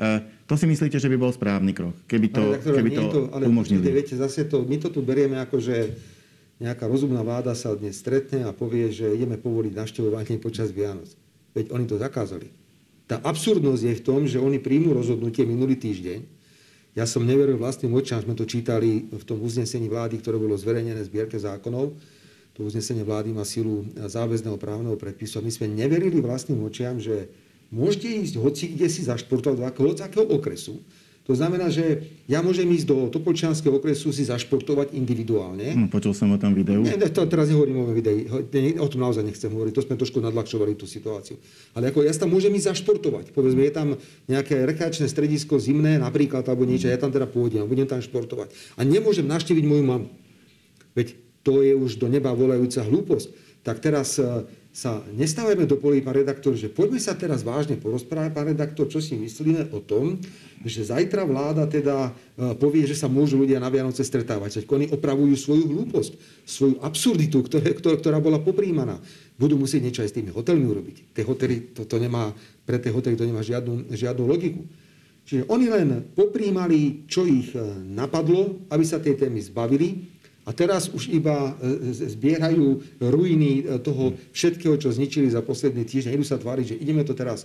[0.00, 3.20] E, to si myslíte, že by bol správny krok, keby to, ale, keby to, to
[3.36, 3.84] ale umožnili?
[3.84, 5.92] Viete, zase to, my to tu berieme ako, že
[6.56, 11.12] nejaká rozumná vláda sa dnes stretne a povie, že ideme povoliť naštevovanie počas Vianoc.
[11.52, 12.48] Veď oni to zakázali.
[13.04, 16.40] Tá absurdnosť je v tom, že oni príjmu rozhodnutie minulý týždeň.
[16.96, 21.04] Ja som neveril vlastným očám, sme to čítali v tom uznesení vlády, ktoré bolo zverejnené
[21.04, 21.94] v zbierke zákonov,
[22.56, 25.38] to uznesenie vlády má silu záväzného právneho predpisu.
[25.38, 27.30] A my sme neverili vlastným očiam, že
[27.70, 30.82] môžete ísť hoci kde si zašportovať do akého, akého okresu.
[31.30, 35.62] To znamená, že ja môžem ísť do Topolčianského okresu si zašportovať individuálne.
[35.62, 36.82] Hm, počul som o tom videu.
[36.82, 38.26] Nie, to, teraz nehovorím o videu.
[38.82, 39.70] O tom naozaj nechcem hovoriť.
[39.70, 41.38] To sme trošku nadľahčovali tú situáciu.
[41.78, 43.30] Ale ako ja tam môžem ísť zašportovať.
[43.30, 43.88] Povedzme, je tam
[44.26, 46.90] nejaké rekreačné stredisko zimné napríklad alebo niečo.
[46.90, 48.50] Ja tam teda pôjdem a budem tam športovať.
[48.74, 50.08] A nemôžem navštíviť moju mamu.
[50.98, 51.14] Veď
[51.46, 53.28] to je už do neba volajúca hlúposť.
[53.62, 58.30] Tak teraz e, sa nestávajme do polí, pán redaktor, že poďme sa teraz vážne porozprávať,
[58.30, 60.22] pán redaktor, čo si myslíme o tom,
[60.62, 64.62] že zajtra vláda teda e, povie, že sa môžu ľudia na Vianoce stretávať.
[64.62, 66.12] Veď oni opravujú svoju hlúposť,
[66.46, 69.02] svoju absurditu, ktoré, ktorá bola popríjmaná.
[69.34, 71.18] Budú musieť niečo aj s tými hotelmi urobiť.
[71.18, 72.30] Tie hotely, to, to nemá,
[72.62, 74.62] pre tie hotely to nemá žiadnu, žiadnu logiku.
[75.26, 77.58] Čiže oni len popríjmali, čo ich e,
[77.90, 84.16] napadlo, aby sa tej témy zbavili a teraz už iba e, zbierajú ruiny e, toho
[84.32, 86.16] všetkého, čo zničili za posledný týždeň.
[86.16, 87.44] Idú sa tváriť, že ideme to teraz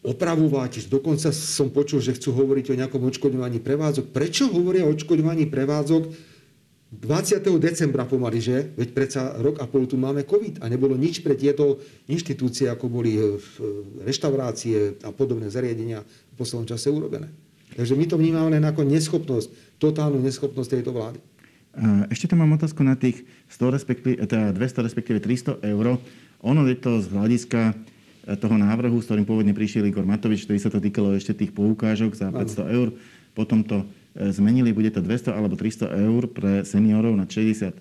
[0.00, 0.88] opravovať.
[0.88, 4.16] Dokonca som počul, že chcú hovoriť o nejakom odškodňovaní prevádzok.
[4.16, 6.02] Prečo hovoria o odškodňovaní prevádzok
[6.96, 7.42] 20.
[7.58, 8.56] decembra pomaly, že?
[8.78, 12.86] Veď predsa rok a pol tu máme COVID a nebolo nič pre tieto inštitúcie, ako
[12.88, 13.36] boli e,
[14.06, 17.28] reštaurácie a podobné zariadenia v poslednom čase urobené.
[17.76, 21.20] Takže my to vnímame len ako neschopnosť, totálnu neschopnosť tejto vlády.
[22.08, 26.00] Ešte tam mám otázku na tých 100, respektíve, teda 200, respektíve 300 eur.
[26.40, 27.74] Ono je to z hľadiska e,
[28.36, 32.16] toho návrhu, s ktorým pôvodne prišiel Igor Matovič, ktorý sa to týkalo ešte tých poukážok
[32.16, 32.88] za 500 eur.
[33.36, 33.84] Potom to
[34.16, 37.76] e, zmenili, bude to 200 alebo 300 eur pre seniorov na 60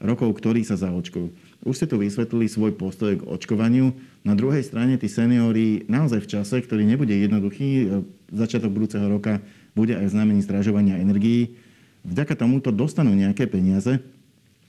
[0.00, 1.28] rokov, ktorí sa zaočkujú.
[1.68, 3.92] Už ste tu vysvetlili svoj postoj k očkovaniu.
[4.24, 7.86] Na druhej strane tí seniori naozaj v čase, ktorý nebude jednoduchý, e,
[8.32, 9.44] začiatok budúceho roka
[9.76, 11.60] bude aj znamení strážovania energií,
[12.04, 13.98] vďaka tomuto dostanú nejaké peniaze,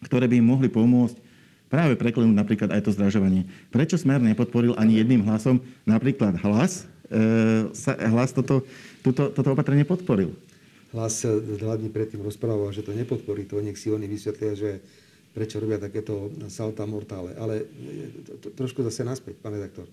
[0.01, 1.19] ktoré by im mohli pomôcť
[1.67, 3.43] práve preklenúť napríklad aj to zdražovanie.
[3.69, 6.87] Prečo Smer nepodporil ani jedným hlasom napríklad hlas?
[7.11, 8.63] E, sa, hlas toto,
[9.03, 10.33] toto, toto opatrenie podporil.
[10.95, 11.27] Hlas
[11.59, 13.43] dva dní predtým rozprával, že to nepodporí.
[13.51, 14.79] To nech si oni vysvetlia, že
[15.35, 17.35] prečo robia takéto salta mortále.
[17.35, 17.67] Ale
[18.23, 19.91] to, to, trošku zase naspäť, pán redaktor.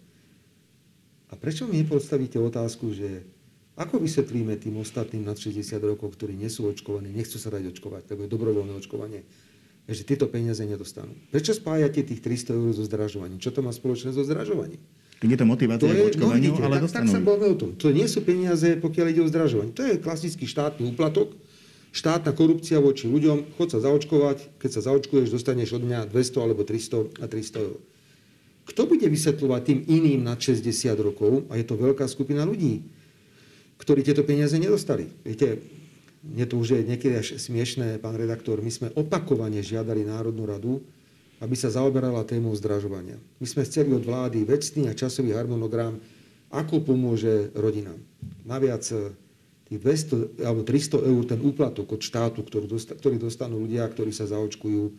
[1.27, 3.27] A prečo mi nepostavíte otázku, že
[3.83, 8.15] ako vysvetlíme tým ostatným nad 60 rokov, ktorí nie sú očkovaní, nechcú sa dať očkovať,
[8.15, 9.27] lebo je dobrovoľné očkovanie,
[9.91, 11.13] že tieto peniaze nedostanú.
[11.35, 13.43] Prečo spájate tých 300 eur so zdražovaním?
[13.43, 14.79] Čo to má spoločné so zdražovaním?
[15.19, 17.07] Tak je to motivácia to je, očkovaniu, no vidíte, ale tak, dostanú.
[17.07, 17.71] Tak sa bavíme o tom.
[17.79, 19.73] To nie sú peniaze, pokiaľ ide o zdražovanie.
[19.75, 21.39] To je klasický štátny úplatok,
[21.95, 26.67] štátna korupcia voči ľuďom, chod sa zaočkovať, keď sa zaočkuješ, dostaneš od mňa 200 alebo
[26.67, 27.79] 300 a 300 eur.
[28.63, 32.87] Kto bude vysvetľovať tým iným nad 60 rokov, a je to veľká skupina ľudí,
[33.83, 35.11] ktorí tieto peniaze nedostali.
[35.27, 35.59] Viete,
[36.23, 40.79] mne to už je niekedy až smiešné, pán redaktor, my sme opakovane žiadali Národnú radu,
[41.43, 43.19] aby sa zaoberala témou zdražovania.
[43.43, 45.99] My sme chceli od vlády vecný a časový harmonogram,
[46.55, 47.99] ako pomôže rodinám.
[48.47, 48.87] Naviac
[49.67, 54.31] tých 200 alebo 300 eur ten úplatok od štátu, ktorý, ktorý dostanú ľudia, ktorí sa
[54.31, 54.95] zaočkujú,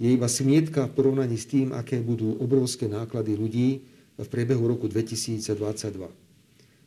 [0.00, 3.68] je iba smietka v porovnaní s tým, aké budú obrovské náklady ľudí
[4.16, 5.44] v priebehu roku 2022.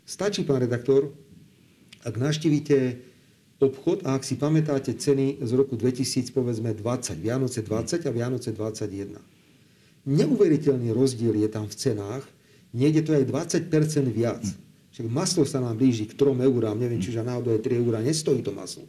[0.07, 1.11] Stačí, pán redaktor,
[2.07, 3.03] ak naštívite
[3.59, 8.55] obchod a ak si pamätáte ceny z roku 2000, povedzme 20, Vianoce 20 a Vianoce
[8.55, 9.19] 21.
[10.07, 12.23] Neuveriteľný rozdiel je tam v cenách,
[12.71, 13.67] niekde to aj 20%
[14.07, 14.39] viac.
[14.95, 18.39] Čiže maslo sa nám blíži k 3 eurám, neviem, čiže náhodou je 3 eurá, nestojí
[18.39, 18.87] to maslo.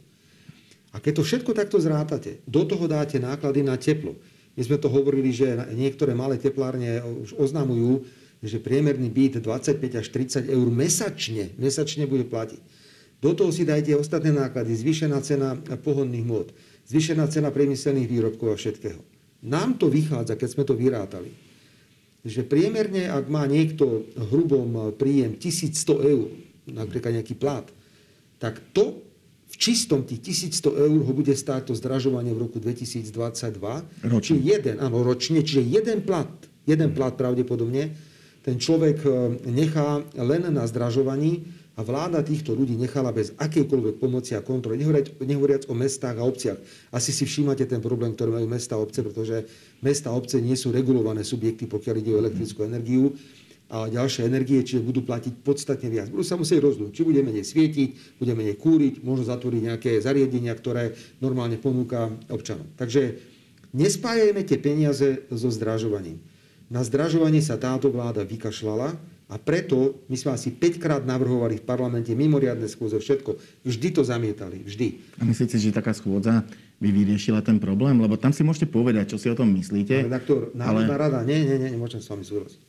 [0.89, 4.17] A keď to všetko takto zrátate, do toho dáte náklady na teplo.
[4.57, 5.45] My sme to hovorili, že
[5.77, 8.09] niektoré malé teplárne už oznamujú,
[8.41, 12.78] že priemerný byt 25 až 30 eur mesačne, mesačne bude platiť.
[13.19, 16.55] Do toho si dajte ostatné náklady, zvýšená cena pohodných môd,
[16.87, 19.01] zvýšená cena priemyselných výrobkov a všetkého.
[19.43, 21.31] Nám to vychádza, keď sme to vyrátali
[22.25, 26.27] že priemerne, ak má niekto hrubom príjem 1100 eur,
[26.67, 27.63] napríklad nejaký plat,
[28.43, 28.99] tak to
[29.49, 33.09] v čistom tých 1100 eur ho bude stáť to zdražovanie v roku 2022.
[34.05, 34.21] Ročne.
[34.21, 36.29] Čiže jeden, áno, ročne, čiže jeden plat,
[36.67, 37.95] jeden plat pravdepodobne,
[38.45, 39.09] ten človek e,
[39.51, 41.43] nechá len na zdražovaní
[41.79, 44.83] a vláda týchto ľudí nechala bez akejkoľvek pomoci a kontroly.
[44.83, 46.59] Nehovoriac, nehovoriac o mestách a obciach.
[46.91, 49.47] Asi si všímate ten problém, ktorý majú mesta a obce, pretože
[49.79, 53.15] mesta a obce nie sú regulované subjekty, pokiaľ ide o elektrickú energiu
[53.71, 56.11] a ďalšie energie, čiže budú platiť podstatne viac.
[56.11, 60.51] Budú sa musieť rozhodnúť, či bude menej svietiť, bude menej kúriť, môžu zatvoriť nejaké zariadenia,
[60.59, 62.67] ktoré normálne ponúka občanom.
[62.75, 63.23] Takže
[63.71, 66.19] nespájajme tie peniaze so zdražovaním.
[66.67, 71.63] Na zdražovanie sa táto vláda vykašľala, a preto my sme asi 5 krát navrhovali v
[71.63, 73.61] parlamente mimoriadne schôdze, všetko.
[73.61, 75.21] Vždy to zamietali, vždy.
[75.21, 76.41] A myslíte, že taká schôdza
[76.81, 78.01] by vyriešila ten problém?
[78.01, 80.09] Lebo tam si môžete povedať, čo si o tom myslíte.
[80.09, 81.03] Redaktor, Národná ale...
[81.05, 82.61] rada, nie, nie, nie, nemôžem s vami súhlasiť.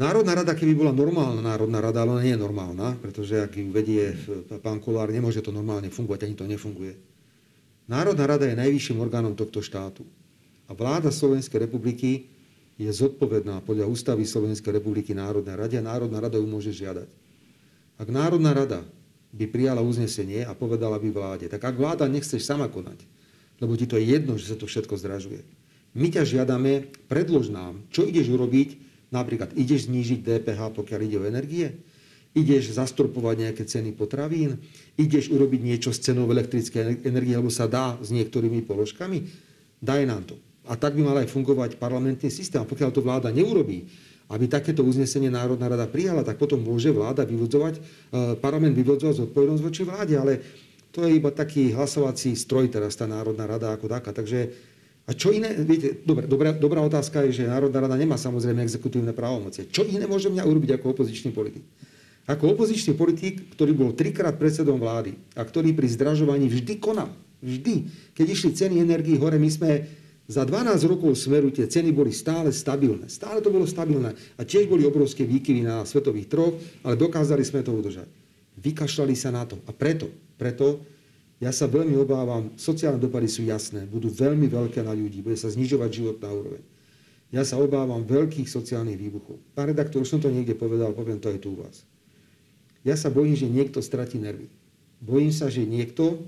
[0.00, 4.16] Národná rada, keby bola normálna národná rada, ale nie je normálna, pretože ak ju vedie
[4.64, 6.96] pán Kolár, nemôže to normálne fungovať, ani to nefunguje.
[7.84, 10.08] Národná rada je najvyšším orgánom tohto štátu.
[10.64, 12.32] A vláda Slovenskej republiky
[12.80, 17.12] je zodpovedná podľa ústavy Slovenskej republiky Národnej rade a Národná rada ju môže žiadať.
[18.00, 18.80] Ak Národná rada
[19.36, 23.04] by prijala uznesenie a povedala by vláde, tak ak vláda nechceš sama konať,
[23.60, 25.44] lebo ti to je jedno, že sa to všetko zdražuje.
[25.92, 28.80] My ťa žiadame, predlož nám, čo ideš urobiť,
[29.12, 31.84] napríklad ideš znížiť DPH, pokiaľ ide o energie,
[32.32, 34.56] ideš zastropovať nejaké ceny potravín,
[34.96, 39.28] ideš urobiť niečo s cenou elektrickej energie, alebo sa dá s niektorými položkami,
[39.84, 40.40] daj nám to.
[40.70, 42.62] A tak by mal aj fungovať parlamentný systém.
[42.62, 43.90] A pokiaľ to vláda neurobí,
[44.30, 47.80] aby takéto uznesenie Národná rada prijala, tak potom môže vláda vyvodzovať, e,
[48.38, 50.14] parlament vyvodzovať zodpovednosť voči vláde.
[50.14, 50.32] Ale
[50.94, 54.14] to je iba taký hlasovací stroj teraz, tá Národná rada ako taká.
[54.14, 54.70] Takže
[55.10, 59.10] a čo iné, viete, dobre, dobrá, dobrá otázka je, že Národná rada nemá samozrejme exekutívne
[59.10, 59.66] právomocie.
[59.66, 61.66] Čo iné môžem ja urobiť ako opozičný politik?
[62.30, 67.10] Ako opozičný politik, ktorý bol trikrát predsedom vlády a ktorý pri zdražovaní vždy konal.
[67.42, 67.90] Vždy.
[68.14, 69.70] Keď išli ceny energii hore, my sme
[70.30, 73.10] za 12 rokov smeru tie ceny boli stále stabilné.
[73.10, 74.14] Stále to bolo stabilné.
[74.38, 76.54] A tiež boli obrovské výkyvy na svetových troch,
[76.86, 78.06] ale dokázali sme to udržať.
[78.54, 79.58] Vykašľali sa na to.
[79.66, 80.06] A preto,
[80.38, 80.78] preto
[81.42, 85.50] ja sa veľmi obávam, sociálne dopady sú jasné, budú veľmi veľké na ľudí, bude sa
[85.50, 86.62] znižovať životná úroveň.
[87.34, 89.34] Ja sa obávam veľkých sociálnych výbuchov.
[89.58, 91.82] Pán redaktor, už som to niekde povedal, poviem to aj tu u vás.
[92.86, 94.46] Ja sa bojím, že niekto stratí nervy.
[95.02, 96.22] Bojím sa, že niekto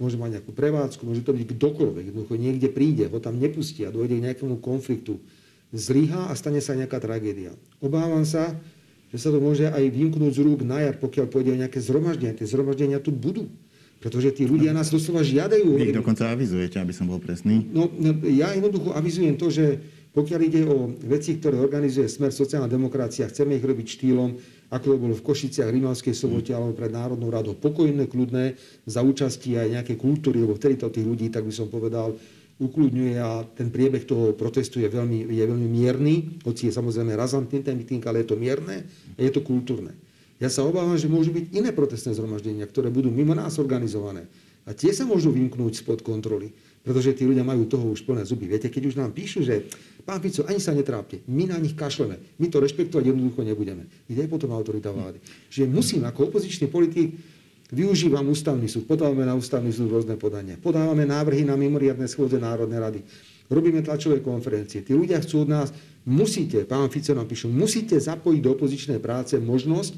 [0.00, 4.18] môže mať nejakú prevádzku, môže to byť kdokoľvek, jednoducho niekde príde, ho tam nepustia, dojde
[4.18, 5.20] k nejakému konfliktu,
[5.72, 7.56] zlyhá a stane sa nejaká tragédia.
[7.80, 8.56] Obávam sa,
[9.12, 12.32] že sa to môže aj vymknúť z rúk na jar, pokiaľ pôjde o nejaké zhromaždenia.
[12.32, 13.48] Tie zhromaždenia tu budú.
[14.02, 15.78] Pretože tí ľudia nás doslova žiadajú.
[15.78, 17.70] Vy ich dokonca avizujete, aby som bol presný.
[17.70, 19.78] No, no, ja jednoducho avizujem to, že
[20.10, 24.36] pokiaľ ide o veci, ktoré organizuje Smer sociálna demokracia, chceme ich robiť štýlom,
[24.72, 27.52] ako to bolo v Košiciach, Rimavskej sobote alebo pred Národnou radou.
[27.52, 28.56] Pokojné, kľudné,
[28.88, 32.16] za účasti aj nejaké kultúry, lebo vtedy to tých ľudí, tak by som povedal,
[32.56, 36.14] ukludňuje a ten priebeh toho protestu je veľmi, je veľmi mierny,
[36.46, 39.92] hoci je samozrejme razantný ten meeting, ale je to mierne a je to kultúrne.
[40.40, 44.26] Ja sa obávam, že môžu byť iné protestné zhromaždenia, ktoré budú mimo nás organizované.
[44.62, 46.54] A tie sa môžu vymknúť spod kontroly,
[46.86, 48.46] pretože tí ľudia majú toho už plné zuby.
[48.46, 49.66] Viete, keď už nám píšu, že
[50.02, 53.86] pán Fico, ani sa netrápte, my na nich kašleme, my to rešpektovať jednoducho nebudeme.
[54.10, 55.22] Ide potom autorita vlády.
[55.48, 57.16] Že musím ako opozičný politik
[57.72, 62.78] využívam ústavný súd, podávame na ústavný súd rôzne podania, podávame návrhy na mimoriadne schôdze Národnej
[62.78, 63.00] rady,
[63.48, 64.84] robíme tlačové konferencie.
[64.84, 65.68] Tí ľudia chcú od nás,
[66.04, 69.96] musíte, pán Fico nám píšu, musíte zapojiť do opozičnej práce možnosť,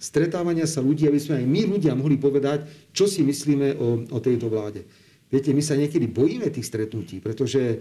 [0.00, 2.64] stretávania sa ľudí, aby sme aj my ľudia mohli povedať,
[2.96, 4.88] čo si myslíme o, o tejto vláde.
[5.30, 7.78] Viete, my sa niekedy bojíme tých stretnutí, pretože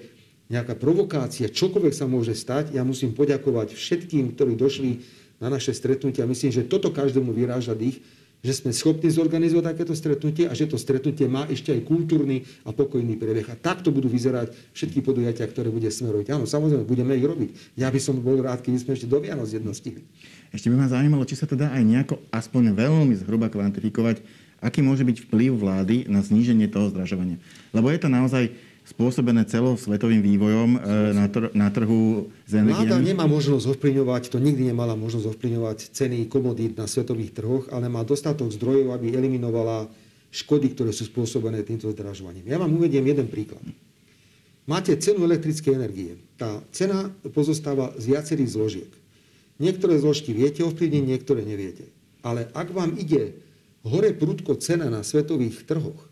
[0.49, 2.73] nejaká provokácia, čokoľvek sa môže stať.
[2.73, 5.05] Ja musím poďakovať všetkým, ktorí došli
[5.37, 6.25] na naše stretnutia.
[6.25, 8.01] Myslím, že toto každému vyráža dých,
[8.39, 12.71] že sme schopní zorganizovať takéto stretnutie a že to stretnutie má ešte aj kultúrny a
[12.71, 13.51] pokojný priebeh.
[13.51, 16.39] A takto budú vyzerať všetky podujatia, ktoré bude smerovať.
[16.39, 17.75] Áno, samozrejme, budeme ich robiť.
[17.75, 19.75] Ja by som bol rád, keby sme ešte do Vianoc jedno.
[19.75, 24.23] Ešte by ma zaujímalo, či sa teda aj nejako aspoň veľmi zhruba kvantifikovať,
[24.63, 27.43] aký môže byť vplyv vlády na zníženie toho zdražovania.
[27.75, 28.55] Lebo je to naozaj
[28.89, 30.79] spôsobené celosvetovým vývojom e,
[31.13, 32.89] na, tr- na trhu s energiami?
[32.89, 37.85] Vláda nemá možnosť ovplyvňovať, to nikdy nemala možnosť ovplyvňovať ceny komodít na svetových trhoch, ale
[37.85, 39.85] má dostatok zdrojov, aby eliminovala
[40.33, 42.49] škody, ktoré sú spôsobené týmto zdražovaním.
[42.49, 43.61] Ja vám uvediem jeden príklad.
[44.69, 46.21] Máte cenu elektrickej energie.
[46.37, 48.91] Tá cena pozostáva z viacerých zložiek.
[49.57, 51.89] Niektoré zložky viete ovplyvniť, niektoré neviete.
[52.21, 53.33] Ale ak vám ide
[53.81, 56.08] hore prudko cena na svetových trhoch,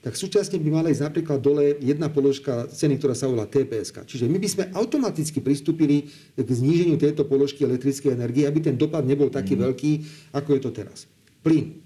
[0.00, 3.92] tak súčasne by mala ísť napríklad dole jedna položka ceny, ktorá sa volá TPS.
[3.92, 9.04] Čiže my by sme automaticky pristúpili k zníženiu tejto položky elektrickej energie, aby ten dopad
[9.04, 9.60] nebol taký mm.
[9.60, 9.92] veľký,
[10.32, 10.98] ako je to teraz.
[11.44, 11.84] Plyn.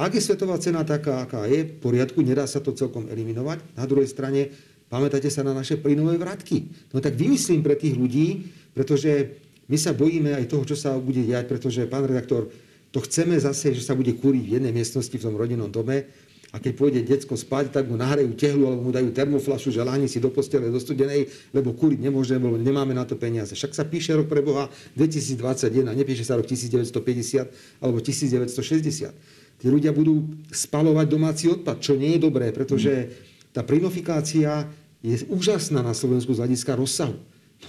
[0.00, 3.76] Ak je svetová cena taká, aká je, v poriadku, nedá sa to celkom eliminovať.
[3.76, 4.48] Na druhej strane,
[4.88, 6.72] pamätáte sa na naše plynové vratky.
[6.96, 9.36] No tak vymyslím pre tých ľudí, pretože
[9.68, 12.48] my sa bojíme aj toho, čo sa bude diať, pretože, pán redaktor,
[12.92, 16.08] to chceme zase, že sa bude kúriť v jednej miestnosti v tom rodinnom dome
[16.52, 20.04] a keď pôjde decko spať, tak mu nahrajú tehlu alebo mu dajú termoflašu, že láni
[20.04, 23.56] si do postele do studenej, lebo kúriť nemôže, lebo nemáme na to peniaze.
[23.56, 29.64] Však sa píše rok pre Boha 2021, nepíše sa rok 1950 alebo 1960.
[29.64, 33.08] Tí ľudia budú spalovať domáci odpad, čo nie je dobré, pretože
[33.56, 34.68] tá plinofikácia
[35.00, 37.16] je úžasná na Slovensku z hľadiska rozsahu.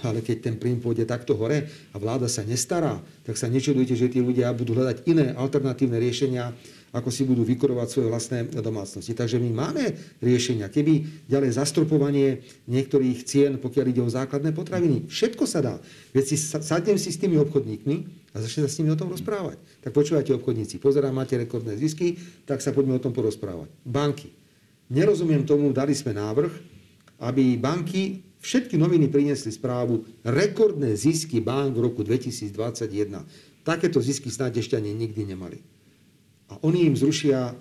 [0.02, 4.10] Ale keď ten plyn pôjde takto hore a vláda sa nestará, tak sa nečudujte, že
[4.10, 6.50] tí ľudia budú hľadať iné alternatívne riešenia,
[6.94, 9.18] ako si budú vykurovať svoje vlastné domácnosti.
[9.18, 9.84] Takže my máme
[10.22, 10.70] riešenia.
[10.70, 15.74] Keby ďalej zastropovanie niektorých cien, pokiaľ ide o základné potraviny, všetko sa dá.
[16.14, 17.96] Veď si sadnem si s tými obchodníkmi
[18.30, 19.58] a začne sa s nimi o tom rozprávať.
[19.82, 22.14] Tak počúvajte obchodníci, pozerám, máte rekordné zisky,
[22.46, 23.74] tak sa poďme o tom porozprávať.
[23.82, 24.30] Banky.
[24.86, 26.54] Nerozumiem tomu, dali sme návrh,
[27.26, 33.26] aby banky všetky noviny priniesli správu rekordné zisky bank v roku 2021.
[33.66, 35.73] Takéto zisky snáď ešte ani nikdy nemali
[36.44, 37.52] a oni im zrušia e,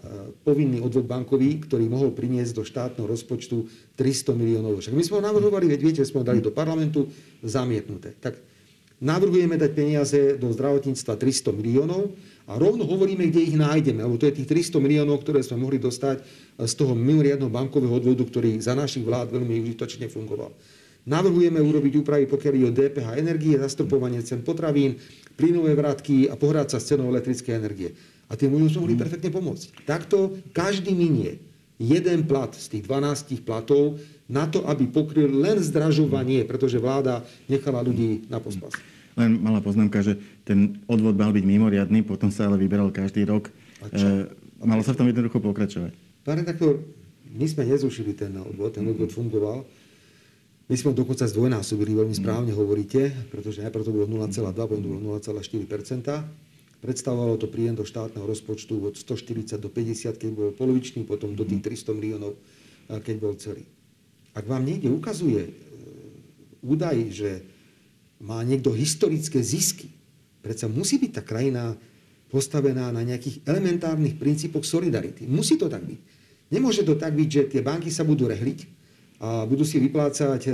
[0.44, 3.64] povinný odvod bankový, ktorý mohol priniesť do štátneho rozpočtu
[3.96, 4.84] 300 miliónov.
[4.84, 7.08] Však my sme ho navrhovali, veď viete, sme ho dali do parlamentu,
[7.40, 8.12] zamietnuté.
[8.20, 8.36] Tak
[9.00, 12.12] navrhujeme dať peniaze do zdravotníctva 300 miliónov
[12.44, 15.80] a rovno hovoríme, kde ich nájdeme, lebo to je tých 300 miliónov, ktoré sme mohli
[15.80, 16.24] dostať e,
[16.68, 20.52] z toho mimoriadného bankového odvodu, ktorý za našich vlád veľmi užitočne fungoval.
[21.04, 24.96] Navrhujeme urobiť úpravy, pokiaľ ide o DPH energie, zastupovanie cen potravín,
[25.36, 27.92] plynové vratky a pohrať sa s cenou elektrickej energie.
[28.34, 29.86] A tým ľuďom sme mohli perfektne pomôcť.
[29.86, 31.38] Takto každý minie
[31.78, 37.86] jeden plat z tých 12 platov na to, aby pokryl len zdražovanie, pretože vláda nechala
[37.86, 38.74] ľudí na pospas.
[39.14, 43.54] Len malá poznámka, že ten odvod mal byť mimoriadný, potom sa ale vyberal každý rok.
[43.94, 44.26] E,
[44.66, 45.94] malo sa v tom jednoducho pokračovať.
[46.26, 46.82] Pán redaktor,
[47.30, 49.62] my sme nezrušili ten odvod, ten odvod fungoval.
[50.66, 54.90] My sme ho dokonca zdvojnásobili, veľmi správne hovoríte, pretože najprv to bolo 0,2, potom to
[54.90, 55.70] bolo 0,4
[56.84, 61.48] Predstavovalo to príjem do štátneho rozpočtu od 140 do 50, keď bol polovičný, potom do
[61.48, 62.36] tých 300 miliónov,
[62.92, 63.64] keď bol celý.
[64.36, 65.52] Ak vám niekde ukazuje e,
[66.60, 67.32] údaj, že
[68.20, 69.96] má niekto historické zisky,
[70.44, 71.80] predsa musí byť tá krajina
[72.28, 75.24] postavená na nejakých elementárnych princípoch solidarity.
[75.24, 76.00] Musí to tak byť.
[76.52, 78.60] Nemôže to tak byť, že tie banky sa budú rehliť
[79.24, 80.52] a budú si vyplácať e,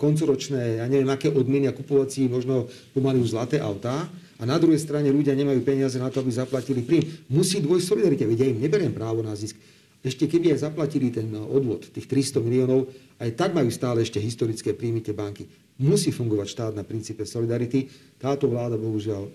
[0.00, 2.64] koncoročné, ja neviem, aké odmeny a kupovať si možno
[2.96, 6.84] pomaly už zlaté autá a na druhej strane ľudia nemajú peniaze na to, aby zaplatili
[6.84, 7.08] príjm.
[7.32, 9.56] Musí dvoj solidarite, veď ja im neberiem právo na zisk.
[10.04, 14.76] Ešte keby aj zaplatili ten odvod, tých 300 miliónov, aj tak majú stále ešte historické
[14.76, 15.48] príjmy tie banky.
[15.80, 17.88] Musí fungovať štát na princípe solidarity.
[18.20, 19.26] Táto vláda, bohužiaľ,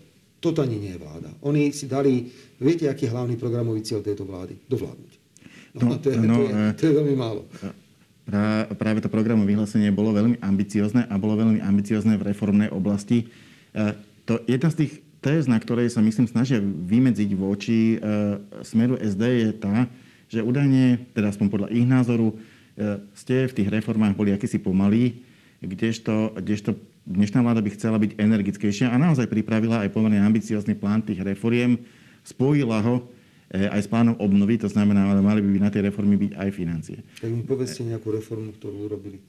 [0.42, 1.30] toto ani nie je vláda.
[1.46, 4.58] Oni si dali, viete, aký je hlavný programový cieľ tejto vlády?
[4.70, 5.12] Dovládnuť.
[5.78, 7.42] No, no, to, je, no, to, je, to je veľmi málo.
[8.76, 13.28] práve to programové vyhlásenie bolo veľmi ambiciozne a bolo veľmi ambiciozne v reformnej oblasti.
[14.32, 18.08] E, to jedna z tých téz, na ktorej sa myslím snažia vymedziť voči e,
[18.64, 19.92] smeru SD je tá,
[20.32, 22.40] že údajne, teda aspoň podľa ich názoru,
[23.12, 25.28] ste v tých reformách boli akýsi pomalí,
[25.60, 31.04] kdežto, kdežto dnešná vláda by chcela byť energickejšia a naozaj pripravila aj pomerne ambiciózny plán
[31.04, 31.84] tých reforiem,
[32.24, 33.12] spojila ho
[33.52, 36.50] E, aj s plánom obnovy, to znamená, ale mali by na tej reformy byť aj
[36.56, 36.98] financie.
[37.20, 39.20] Tak mi povedzte nejakú reformu, ktorú urobili.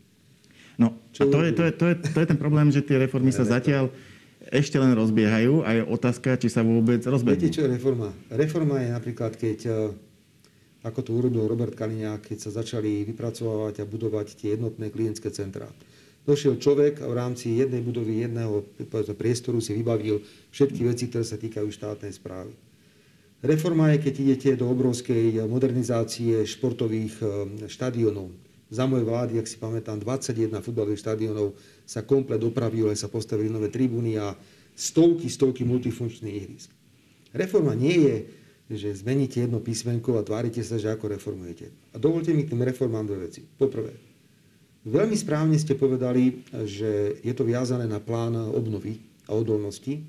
[0.79, 3.03] No, Čo a to je, to, je, to, je, to je ten problém, že tie
[3.03, 3.91] reformy sa zatiaľ
[4.53, 7.41] ešte len rozbiehajú a je otázka, či sa vôbec rozbehnú.
[7.41, 8.13] Viete, čo je reforma?
[8.29, 9.73] Reforma je napríklad, keď, e,
[10.85, 15.73] ako to urobil Robert Kaliňák, keď sa začali vypracovať a budovať tie jednotné klientské centrá.
[16.23, 18.63] Došiel človek a v rámci jednej budovy, jedného
[19.17, 20.23] priestoru si vybavil
[20.55, 22.53] všetky veci, ktoré sa týkajú štátnej správy.
[23.43, 27.29] Reforma je, keď idete do obrovskej modernizácie športových eh,
[27.67, 28.31] štadionov.
[28.71, 31.59] Za mojej vlády, ak si pamätám, 21 futbalových štadionov
[31.93, 34.33] sa komplet opravilo, sa postavili nové tribúny a
[34.73, 36.73] stovky, stovky multifunkčných ihrisk.
[37.37, 38.17] Reforma nie je,
[38.73, 41.69] že zmeníte jedno písmenko a tvárite sa, že ako reformujete.
[41.93, 43.45] A dovolte mi k tým reformám dve veci.
[43.45, 43.93] Poprvé,
[44.89, 48.97] veľmi správne ste povedali, že je to viazané na plán obnovy
[49.29, 50.01] a odolnosti,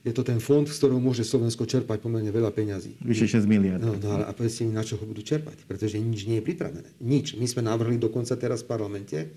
[0.00, 2.96] je to ten fond, z ktorého môže Slovensko čerpať pomerne veľa peňazí.
[3.04, 3.84] Vyše 6 miliard.
[3.84, 6.44] No, no ale a povedzte mi, na čo ho budú čerpať, pretože nič nie je
[6.48, 6.88] pripravené.
[7.04, 7.36] Nič.
[7.36, 9.28] My sme navrhli dokonca teraz v parlamente,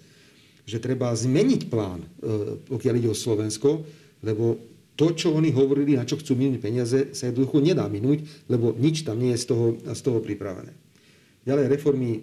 [0.63, 2.07] že treba zmeniť plán, e,
[2.67, 3.83] pokiaľ ide o Slovensko,
[4.23, 4.59] lebo
[4.93, 9.03] to, čo oni hovorili, na čo chcú minúť peniaze, sa jednoducho nedá minúť, lebo nič
[9.03, 10.71] tam nie je z toho, z toho pripravené.
[11.43, 12.21] Ďalej reformy, e,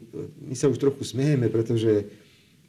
[0.48, 2.08] my sa už trochu smejeme, pretože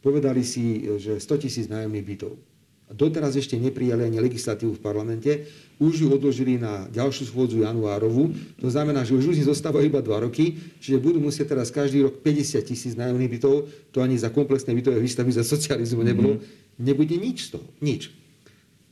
[0.03, 2.50] povedali si, že 100 tisíc nájomných bytov
[2.91, 5.31] doteraz ešte neprijali ani legislatívu v parlamente,
[5.81, 8.29] už ju odložili na ďalšiu schôdzu januárovú.
[8.61, 12.21] To znamená, že už ľudí zostávajú iba 2 roky, čiže budú musieť teraz každý rok
[12.21, 16.37] 50 tisíc nájomných bytov, to ani za komplexné bytové výstavby za socializmu nebolo.
[16.37, 16.77] Mm-hmm.
[16.85, 17.67] Nebude nič z toho.
[17.81, 18.13] Nič.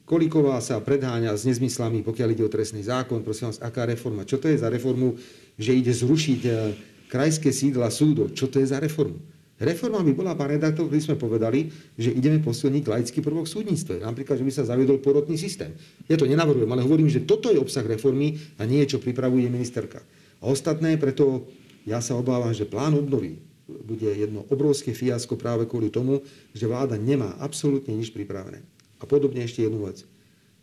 [0.09, 3.21] Koliková sa predháňa s nezmyslami, pokiaľ ide o trestný zákon.
[3.21, 4.25] Prosím vás, aká reforma?
[4.25, 5.13] Čo to je za reformu,
[5.53, 6.73] že ide zrušiť eh,
[7.13, 8.33] krajské sídla súdov?
[8.33, 9.21] Čo to je za reformu?
[9.59, 11.67] Reforma by bola, pán redaktor, kedy sme povedali,
[11.99, 13.99] že ideme posilniť laický prvok v súdnictve.
[13.99, 15.75] Napríklad, že by sa zaviedol porotný systém.
[16.07, 19.51] Ja to nenavrhujem, ale hovorím, že toto je obsah reformy a nie je, čo pripravuje
[19.51, 19.99] ministerka.
[20.39, 21.43] A ostatné, preto
[21.83, 23.35] ja sa obávam, že plán obnovy
[23.67, 26.23] bude jedno obrovské fiasko práve kvôli tomu,
[26.55, 28.63] že vláda nemá absolútne nič pripravené.
[28.97, 30.07] A podobne ešte jednu vec.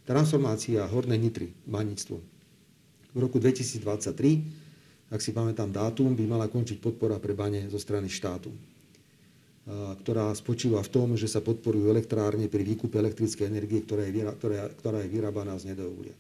[0.09, 2.16] Transformácia Hornej Nitry, baníctvo.
[3.12, 8.09] V roku 2023, ak si pamätám dátum, by mala končiť podpora pre bane zo strany
[8.09, 8.48] štátu
[9.66, 14.70] ktorá spočíva v tom, že sa podporujú elektrárne pri výkupe elektrickej energie, ktorá je, ktorá,
[14.79, 16.14] ktorá je vyrábaná z hnedého uhlia.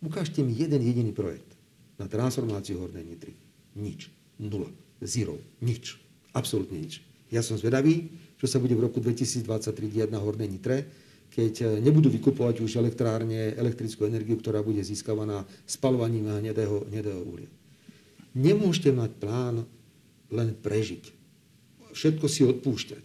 [0.00, 1.52] Ukážte mi jeden jediný projekt
[2.00, 3.36] na transformáciu Hornej Nitry.
[3.76, 4.08] Nič.
[4.40, 4.72] Nula.
[5.04, 5.36] Zero.
[5.60, 6.00] Nič.
[6.32, 7.04] Absolútne nič.
[7.28, 8.08] Ja som zvedavý,
[8.40, 9.44] čo sa bude v roku 2023
[9.92, 10.88] diať na Hornej Nitre,
[11.28, 17.52] keď e, nebudú vykupovať už elektrárne elektrickú energiu, ktorá bude získavaná spalovaním hnedého, hnedého uhlia.
[18.32, 19.56] Nemôžete mať plán
[20.32, 21.19] len prežiť
[21.92, 23.04] všetko si odpúšťať.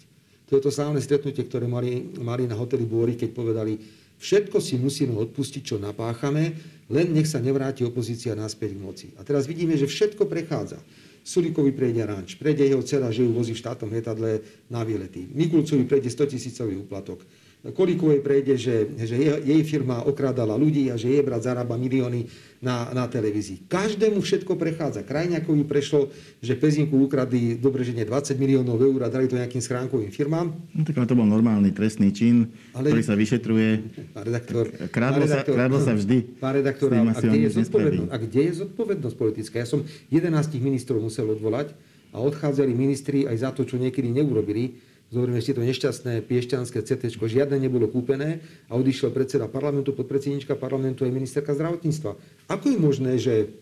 [0.49, 3.81] To je to slávne stretnutie, ktoré mali, mali na hoteli Bôry, keď povedali,
[4.21, 6.53] všetko si musíme odpustiť, čo napáchame,
[6.93, 9.07] len nech sa nevráti opozícia naspäť k moci.
[9.17, 10.77] A teraz vidíme, že všetko prechádza.
[11.25, 15.25] Sulikovi prejde ranč, prejde jeho dcera, že ju vozí v štátnom letadle na výlety.
[15.33, 17.25] Mikulcovi prejde 100 tisícový úplatok.
[17.73, 22.29] Kolikovej prejde, že, že jej, jej firma okrádala ľudí a že jej brat zarába milióny
[22.61, 23.65] na, na televízii.
[23.65, 25.01] Každému všetko prechádza.
[25.01, 26.13] Krajňakovi prešlo,
[26.45, 30.53] že Pezinku ukradli dobre, že nie 20 miliónov eur a dali to nejakým schránkovým firmám.
[30.77, 32.93] No tak to bol normálny trestný čin, Ale...
[32.93, 33.69] ktorý sa vyšetruje.
[34.13, 36.17] Pán redaktor, krádlo, redaktor, sa, krádlo sa vždy.
[36.37, 39.55] Pán redaktor, a, a, kde je zodpovednosť, a kde je zodpovednosť politická?
[39.65, 39.81] Ja som
[40.13, 40.29] 11
[40.61, 41.73] ministrov musel odvolať
[42.13, 47.13] a odchádzali ministri aj za to, čo niekedy neurobili Zoberme si to nešťastné piešťanské CT,
[47.13, 52.11] žiadne nebolo kúpené a odišiel predseda parlamentu, podpredsednička parlamentu aj ministerka zdravotníctva.
[52.49, 53.53] Ako je možné, že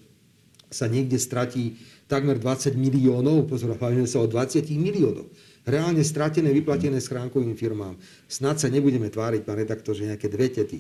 [0.72, 1.78] sa niekde stratí
[2.08, 5.30] takmer 20 miliónov, pozor, bavíme sa o 20 miliónov,
[5.68, 8.00] reálne stratené, vyplatené schránkovým firmám.
[8.26, 10.80] Snad sa nebudeme tváriť, pán redaktor, že nejaké dve tety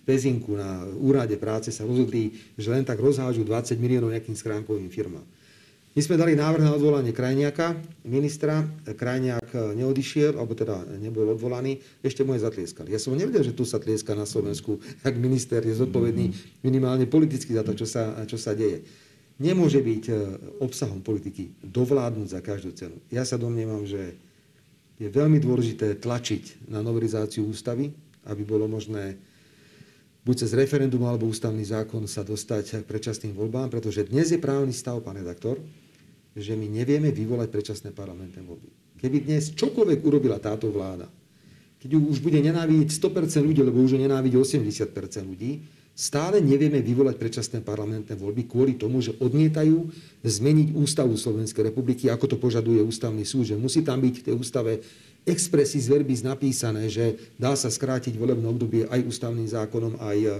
[0.08, 5.24] Pezinku na úrade práce sa rozhodli, že len tak rozhážu 20 miliónov nejakým schránkovým firmám.
[5.90, 7.74] My sme dali návrh na odvolanie Krajniaka,
[8.06, 8.62] ministra.
[8.86, 11.82] Krajniak neodišiel, alebo teda nebol odvolaný.
[11.98, 12.94] Ešte mu je zatlieskali.
[12.94, 16.30] Ja som nevedel, že tu sa tlieska na Slovensku, ak minister je zodpovedný
[16.62, 18.86] minimálne politicky za to, čo sa, čo sa deje.
[19.42, 20.14] Nemôže byť e,
[20.62, 23.02] obsahom politiky dovládnuť za každú cenu.
[23.10, 24.14] Ja sa domnievam, že
[25.00, 27.90] je veľmi dôležité tlačiť na novelizáciu ústavy,
[28.28, 29.18] aby bolo možné
[30.24, 34.72] buď cez referendum alebo ústavný zákon sa dostať k predčasným voľbám, pretože dnes je právny
[34.72, 35.56] stav, pán redaktor,
[36.36, 38.70] že my nevieme vyvolať predčasné parlamentné voľby.
[39.00, 41.08] Keby dnes čokoľvek urobila táto vláda,
[41.80, 44.92] keď ju už bude nenávidieť 100% ľudí, lebo už ju nenávidí 80%
[45.24, 45.64] ľudí,
[45.96, 49.88] stále nevieme vyvolať predčasné parlamentné voľby kvôli tomu, že odmietajú
[50.20, 54.34] zmeniť ústavu Slovenskej republiky, ako to požaduje ústavný súd, že musí tam byť v tej
[54.36, 54.84] ústave
[55.28, 60.30] expressis verbis napísané, že dá sa skrátiť volebné obdobie aj ústavným zákonom, aj e,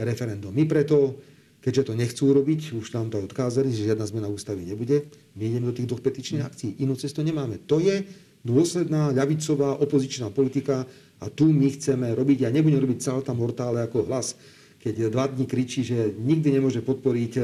[0.00, 0.50] referendum.
[0.50, 1.20] My preto,
[1.60, 5.68] keďže to nechcú robiť, už nám to odkázali, že žiadna zmena ústavy nebude, my ideme
[5.68, 6.80] do tých dvoch petičných akcií.
[6.80, 7.60] Inú cestu nemáme.
[7.68, 8.04] To je
[8.44, 10.84] dôsledná ľavicová opozičná politika
[11.20, 14.36] a tu my chceme robiť, ja nebudem robiť celá tam mortále ako hlas,
[14.84, 17.42] keď dva dní kričí, že nikdy nemôže podporiť e,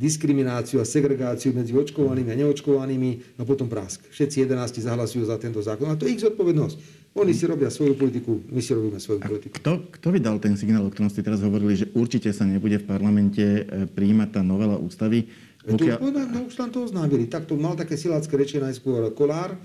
[0.00, 4.00] diskrimináciu a segregáciu medzi očkovanými a neočkovanými, no potom prásk.
[4.08, 5.92] Všetci 11 zahlasujú za tento zákon.
[5.92, 6.76] A to je ich zodpovednosť.
[7.20, 9.58] Oni si robia svoju politiku, my si robíme svoju politiku.
[9.58, 12.86] Kto, kto vydal ten signál, o ktorom ste teraz hovorili, že určite sa nebude v
[12.86, 15.26] parlamente e, príjmať tá novela ústavy?
[15.66, 15.96] Pokiaľ...
[15.98, 17.26] To, no, no, už tam to oznámili.
[17.26, 19.58] Tak to mal také silácké reči najskôr Kolár,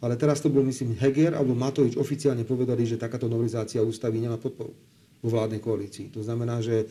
[0.00, 4.40] ale teraz to bol, myslím, Heger alebo Matovič oficiálne povedali, že takáto novelizácia ústavy nemá
[4.40, 4.72] podporu
[5.20, 6.12] vo vládnej koalícii.
[6.16, 6.88] To znamená, že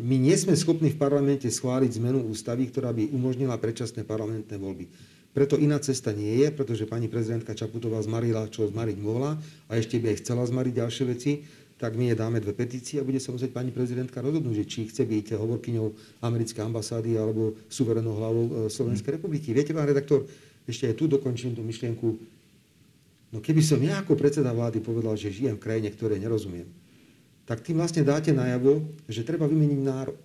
[0.00, 4.88] my nie sme schopní v parlamente schváliť zmenu ústavy, ktorá by umožnila predčasné parlamentné voľby.
[5.32, 9.96] Preto iná cesta nie je, pretože pani prezidentka Čaputová zmarila, čo zmariť mohla a ešte
[9.96, 11.32] by aj chcela zmariť ďalšie veci,
[11.80, 14.86] tak my je dáme dve petície a bude sa musieť pani prezidentka rozhodnúť, že či
[14.86, 15.86] chce byť hovorkyňou
[16.22, 19.50] americkej ambasády alebo suverenou hlavou e, Slovenskej republiky.
[19.50, 20.28] Viete, pán redaktor,
[20.62, 22.06] ešte aj tu dokončím tú myšlienku.
[23.34, 26.70] No keby som ja ako predseda vlády povedal, že žijem v krajine, ktoré nerozumiem,
[27.52, 28.80] tak tým vlastne dáte najavo,
[29.12, 30.16] že treba vymeniť národ.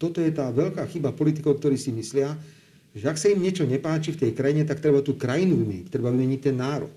[0.00, 2.32] Toto je tá veľká chyba politikov, ktorí si myslia,
[2.96, 6.08] že ak sa im niečo nepáči v tej krajine, tak treba tú krajinu vymeniť, treba
[6.08, 6.96] vymeniť ten národ.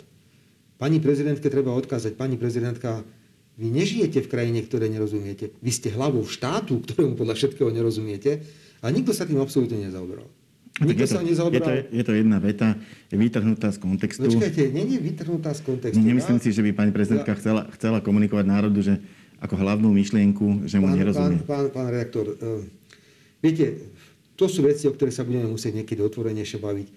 [0.80, 3.04] Pani prezidentke treba odkázať, pani prezidentka,
[3.60, 5.52] vy nežijete v krajine, ktoré nerozumiete.
[5.60, 8.48] Vy ste hlavou štátu, ktorému podľa všetkého nerozumiete
[8.80, 10.32] a nikto sa tým absolútne nezaoberal.
[10.76, 12.76] Nikto je, to, sa je, to, je to jedna veta,
[13.12, 14.28] je vytrhnutá z kontextu.
[14.28, 16.00] Počkajte, nie je vytrhnutá z kontextu.
[16.00, 19.00] Nemyslím ja, si, že by pani prezidentka ja, chcela, chcela komunikovať národu, že
[19.40, 21.40] ako hlavnú myšlienku, že mu pán, nerozumie.
[21.44, 22.62] Pán, pán, pán redaktor, uh,
[23.44, 23.92] viete,
[24.36, 26.88] to sú veci, o ktoré sa budeme musieť niekedy otvorenejšie baviť.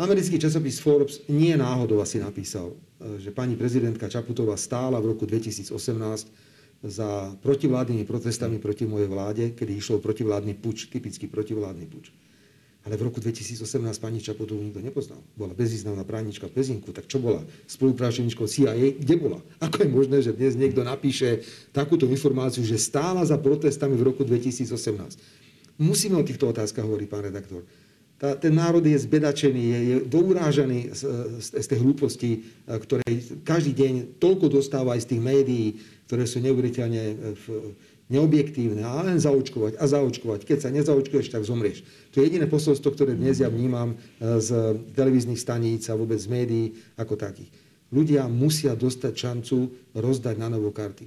[0.00, 5.28] Americký časopis Forbes nie náhodou asi napísal, uh, že pani prezidentka Čaputová stála v roku
[5.28, 5.72] 2018
[6.80, 12.08] za protivládnymi protestami proti mojej vláde, kedy išlo protivládny puč, typický protivládny puč.
[12.80, 13.60] Ale v roku 2018
[14.00, 15.20] pani Čaputovú nikto nepoznal.
[15.36, 16.96] Bola bezvýznamná právnička v Pezinku.
[16.96, 17.44] Tak čo bola?
[17.68, 18.96] Spolupracovníčkou CIA?
[18.96, 19.38] Kde bola?
[19.60, 21.44] Ako je možné, že dnes niekto napíše
[21.76, 24.72] takúto informáciu, že stála za protestami v roku 2018?
[25.76, 27.68] Musíme o týchto otázkach hovoriť, pán redaktor.
[28.20, 31.08] Tá, ten národ je zbedačený, je, je dourážaný z,
[31.40, 32.30] z, z tej hlúposti,
[32.68, 33.04] ktoré
[33.48, 35.66] každý deň toľko dostáva aj z tých médií,
[36.04, 37.44] ktoré sú neuveriteľne v,
[38.10, 40.42] neobjektívne a len zaočkovať a zaočkovať.
[40.42, 41.86] Keď sa nezaočkuješ, tak zomrieš.
[42.10, 43.96] To je jediné posolstvo, ktoré dnes ja vnímam e,
[44.42, 46.66] z televíznych staníc a vôbec z médií
[46.98, 47.48] ako takých.
[47.94, 49.56] Ľudia musia dostať šancu
[49.94, 51.06] rozdať na novo karty.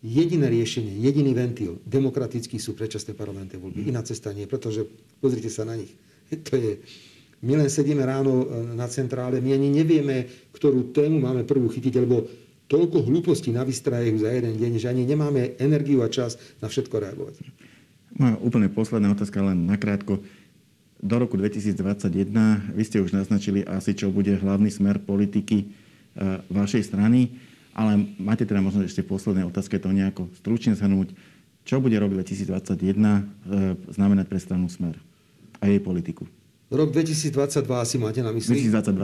[0.00, 3.84] Jediné riešenie, jediný ventil, demokratický sú predčasné parlamentné voľby.
[3.90, 4.86] Iná cesta nie, pretože
[5.20, 5.92] pozrite sa na nich.
[6.46, 6.78] To je,
[7.42, 8.46] my len sedíme ráno e,
[8.78, 12.22] na centrále, my ani nevieme, ktorú tému máme prvú chytiť, lebo
[12.70, 17.42] toľko hlúpostí navystrajú za jeden deň, že ani nemáme energiu a čas na všetko reagovať.
[18.14, 20.22] Moja úplne posledná otázka, len nakrátko.
[21.00, 25.66] Do roku 2021 vy ste už naznačili asi, čo bude hlavný smer politiky e,
[26.52, 27.34] vašej strany,
[27.72, 31.16] ale máte teda možno ešte posledné otázke to nejako stručne zhrnúť.
[31.64, 33.22] Čo bude rok 2021 e,
[33.96, 35.00] znamenať pre stranu Smer
[35.58, 36.28] a jej politiku?
[36.70, 38.70] Rok 2022 asi máte na mysli?
[38.70, 39.02] 2022,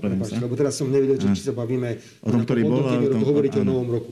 [0.00, 2.80] 22, lebo teraz som nevedel, či, či sa bavíme o tom, ktorý bol.
[2.88, 4.10] Tom, hovoriť o novom roku.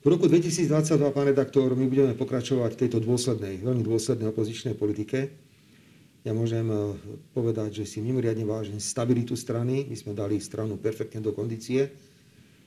[0.00, 5.28] V roku 2022, pán redaktor, my budeme pokračovať v tejto dôslednej, veľmi dôslednej opozičnej politike.
[6.24, 6.96] Ja môžem eh,
[7.36, 9.84] povedať, že si mimoriadne vážim stabilitu strany.
[9.92, 11.92] My sme dali stranu perfektne do kondície.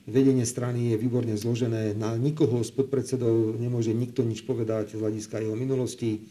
[0.06, 1.90] Vedenie strany je výborne zložené.
[1.98, 6.22] Na nikoho z podpredsedov nemôže nikto nič povedať z hľadiska jeho minulosti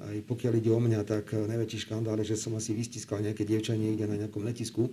[0.00, 3.46] aj pokiaľ ide o mňa, tak eh, najväčší škandál je, že som asi vystiskal nejaké
[3.46, 4.90] dievča niekde na nejakom letisku.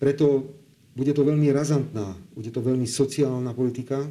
[0.00, 0.52] Preto
[0.96, 4.08] bude to veľmi razantná, bude to veľmi sociálna politika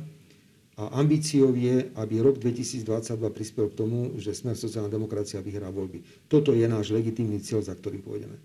[0.77, 2.85] a ambíciou je, aby rok 2022
[3.33, 6.05] prispel k tomu, že Smer sociálna demokracia vyhrá voľby.
[6.29, 8.37] Toto je náš legitímny cieľ, za ktorým pôjdeme.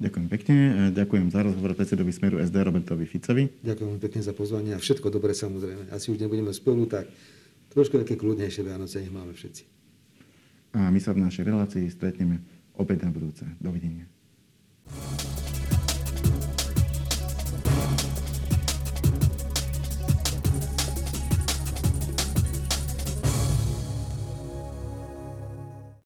[0.00, 0.56] Ďakujem pekne.
[0.56, 3.48] Eh, ďakujem za rozhovor predsedovi Smeru SD Robertovi Ficovi.
[3.64, 5.88] Ďakujem pekne za pozvanie a všetko dobre samozrejme.
[5.88, 7.08] Asi už nebudeme spolu, tak
[7.72, 9.79] trošku také kľudnejšie Vianoce nech máme všetci
[10.74, 12.38] a my sa v našej relácii stretneme
[12.78, 13.44] opäť na budúce.
[13.58, 14.06] Dovidenia.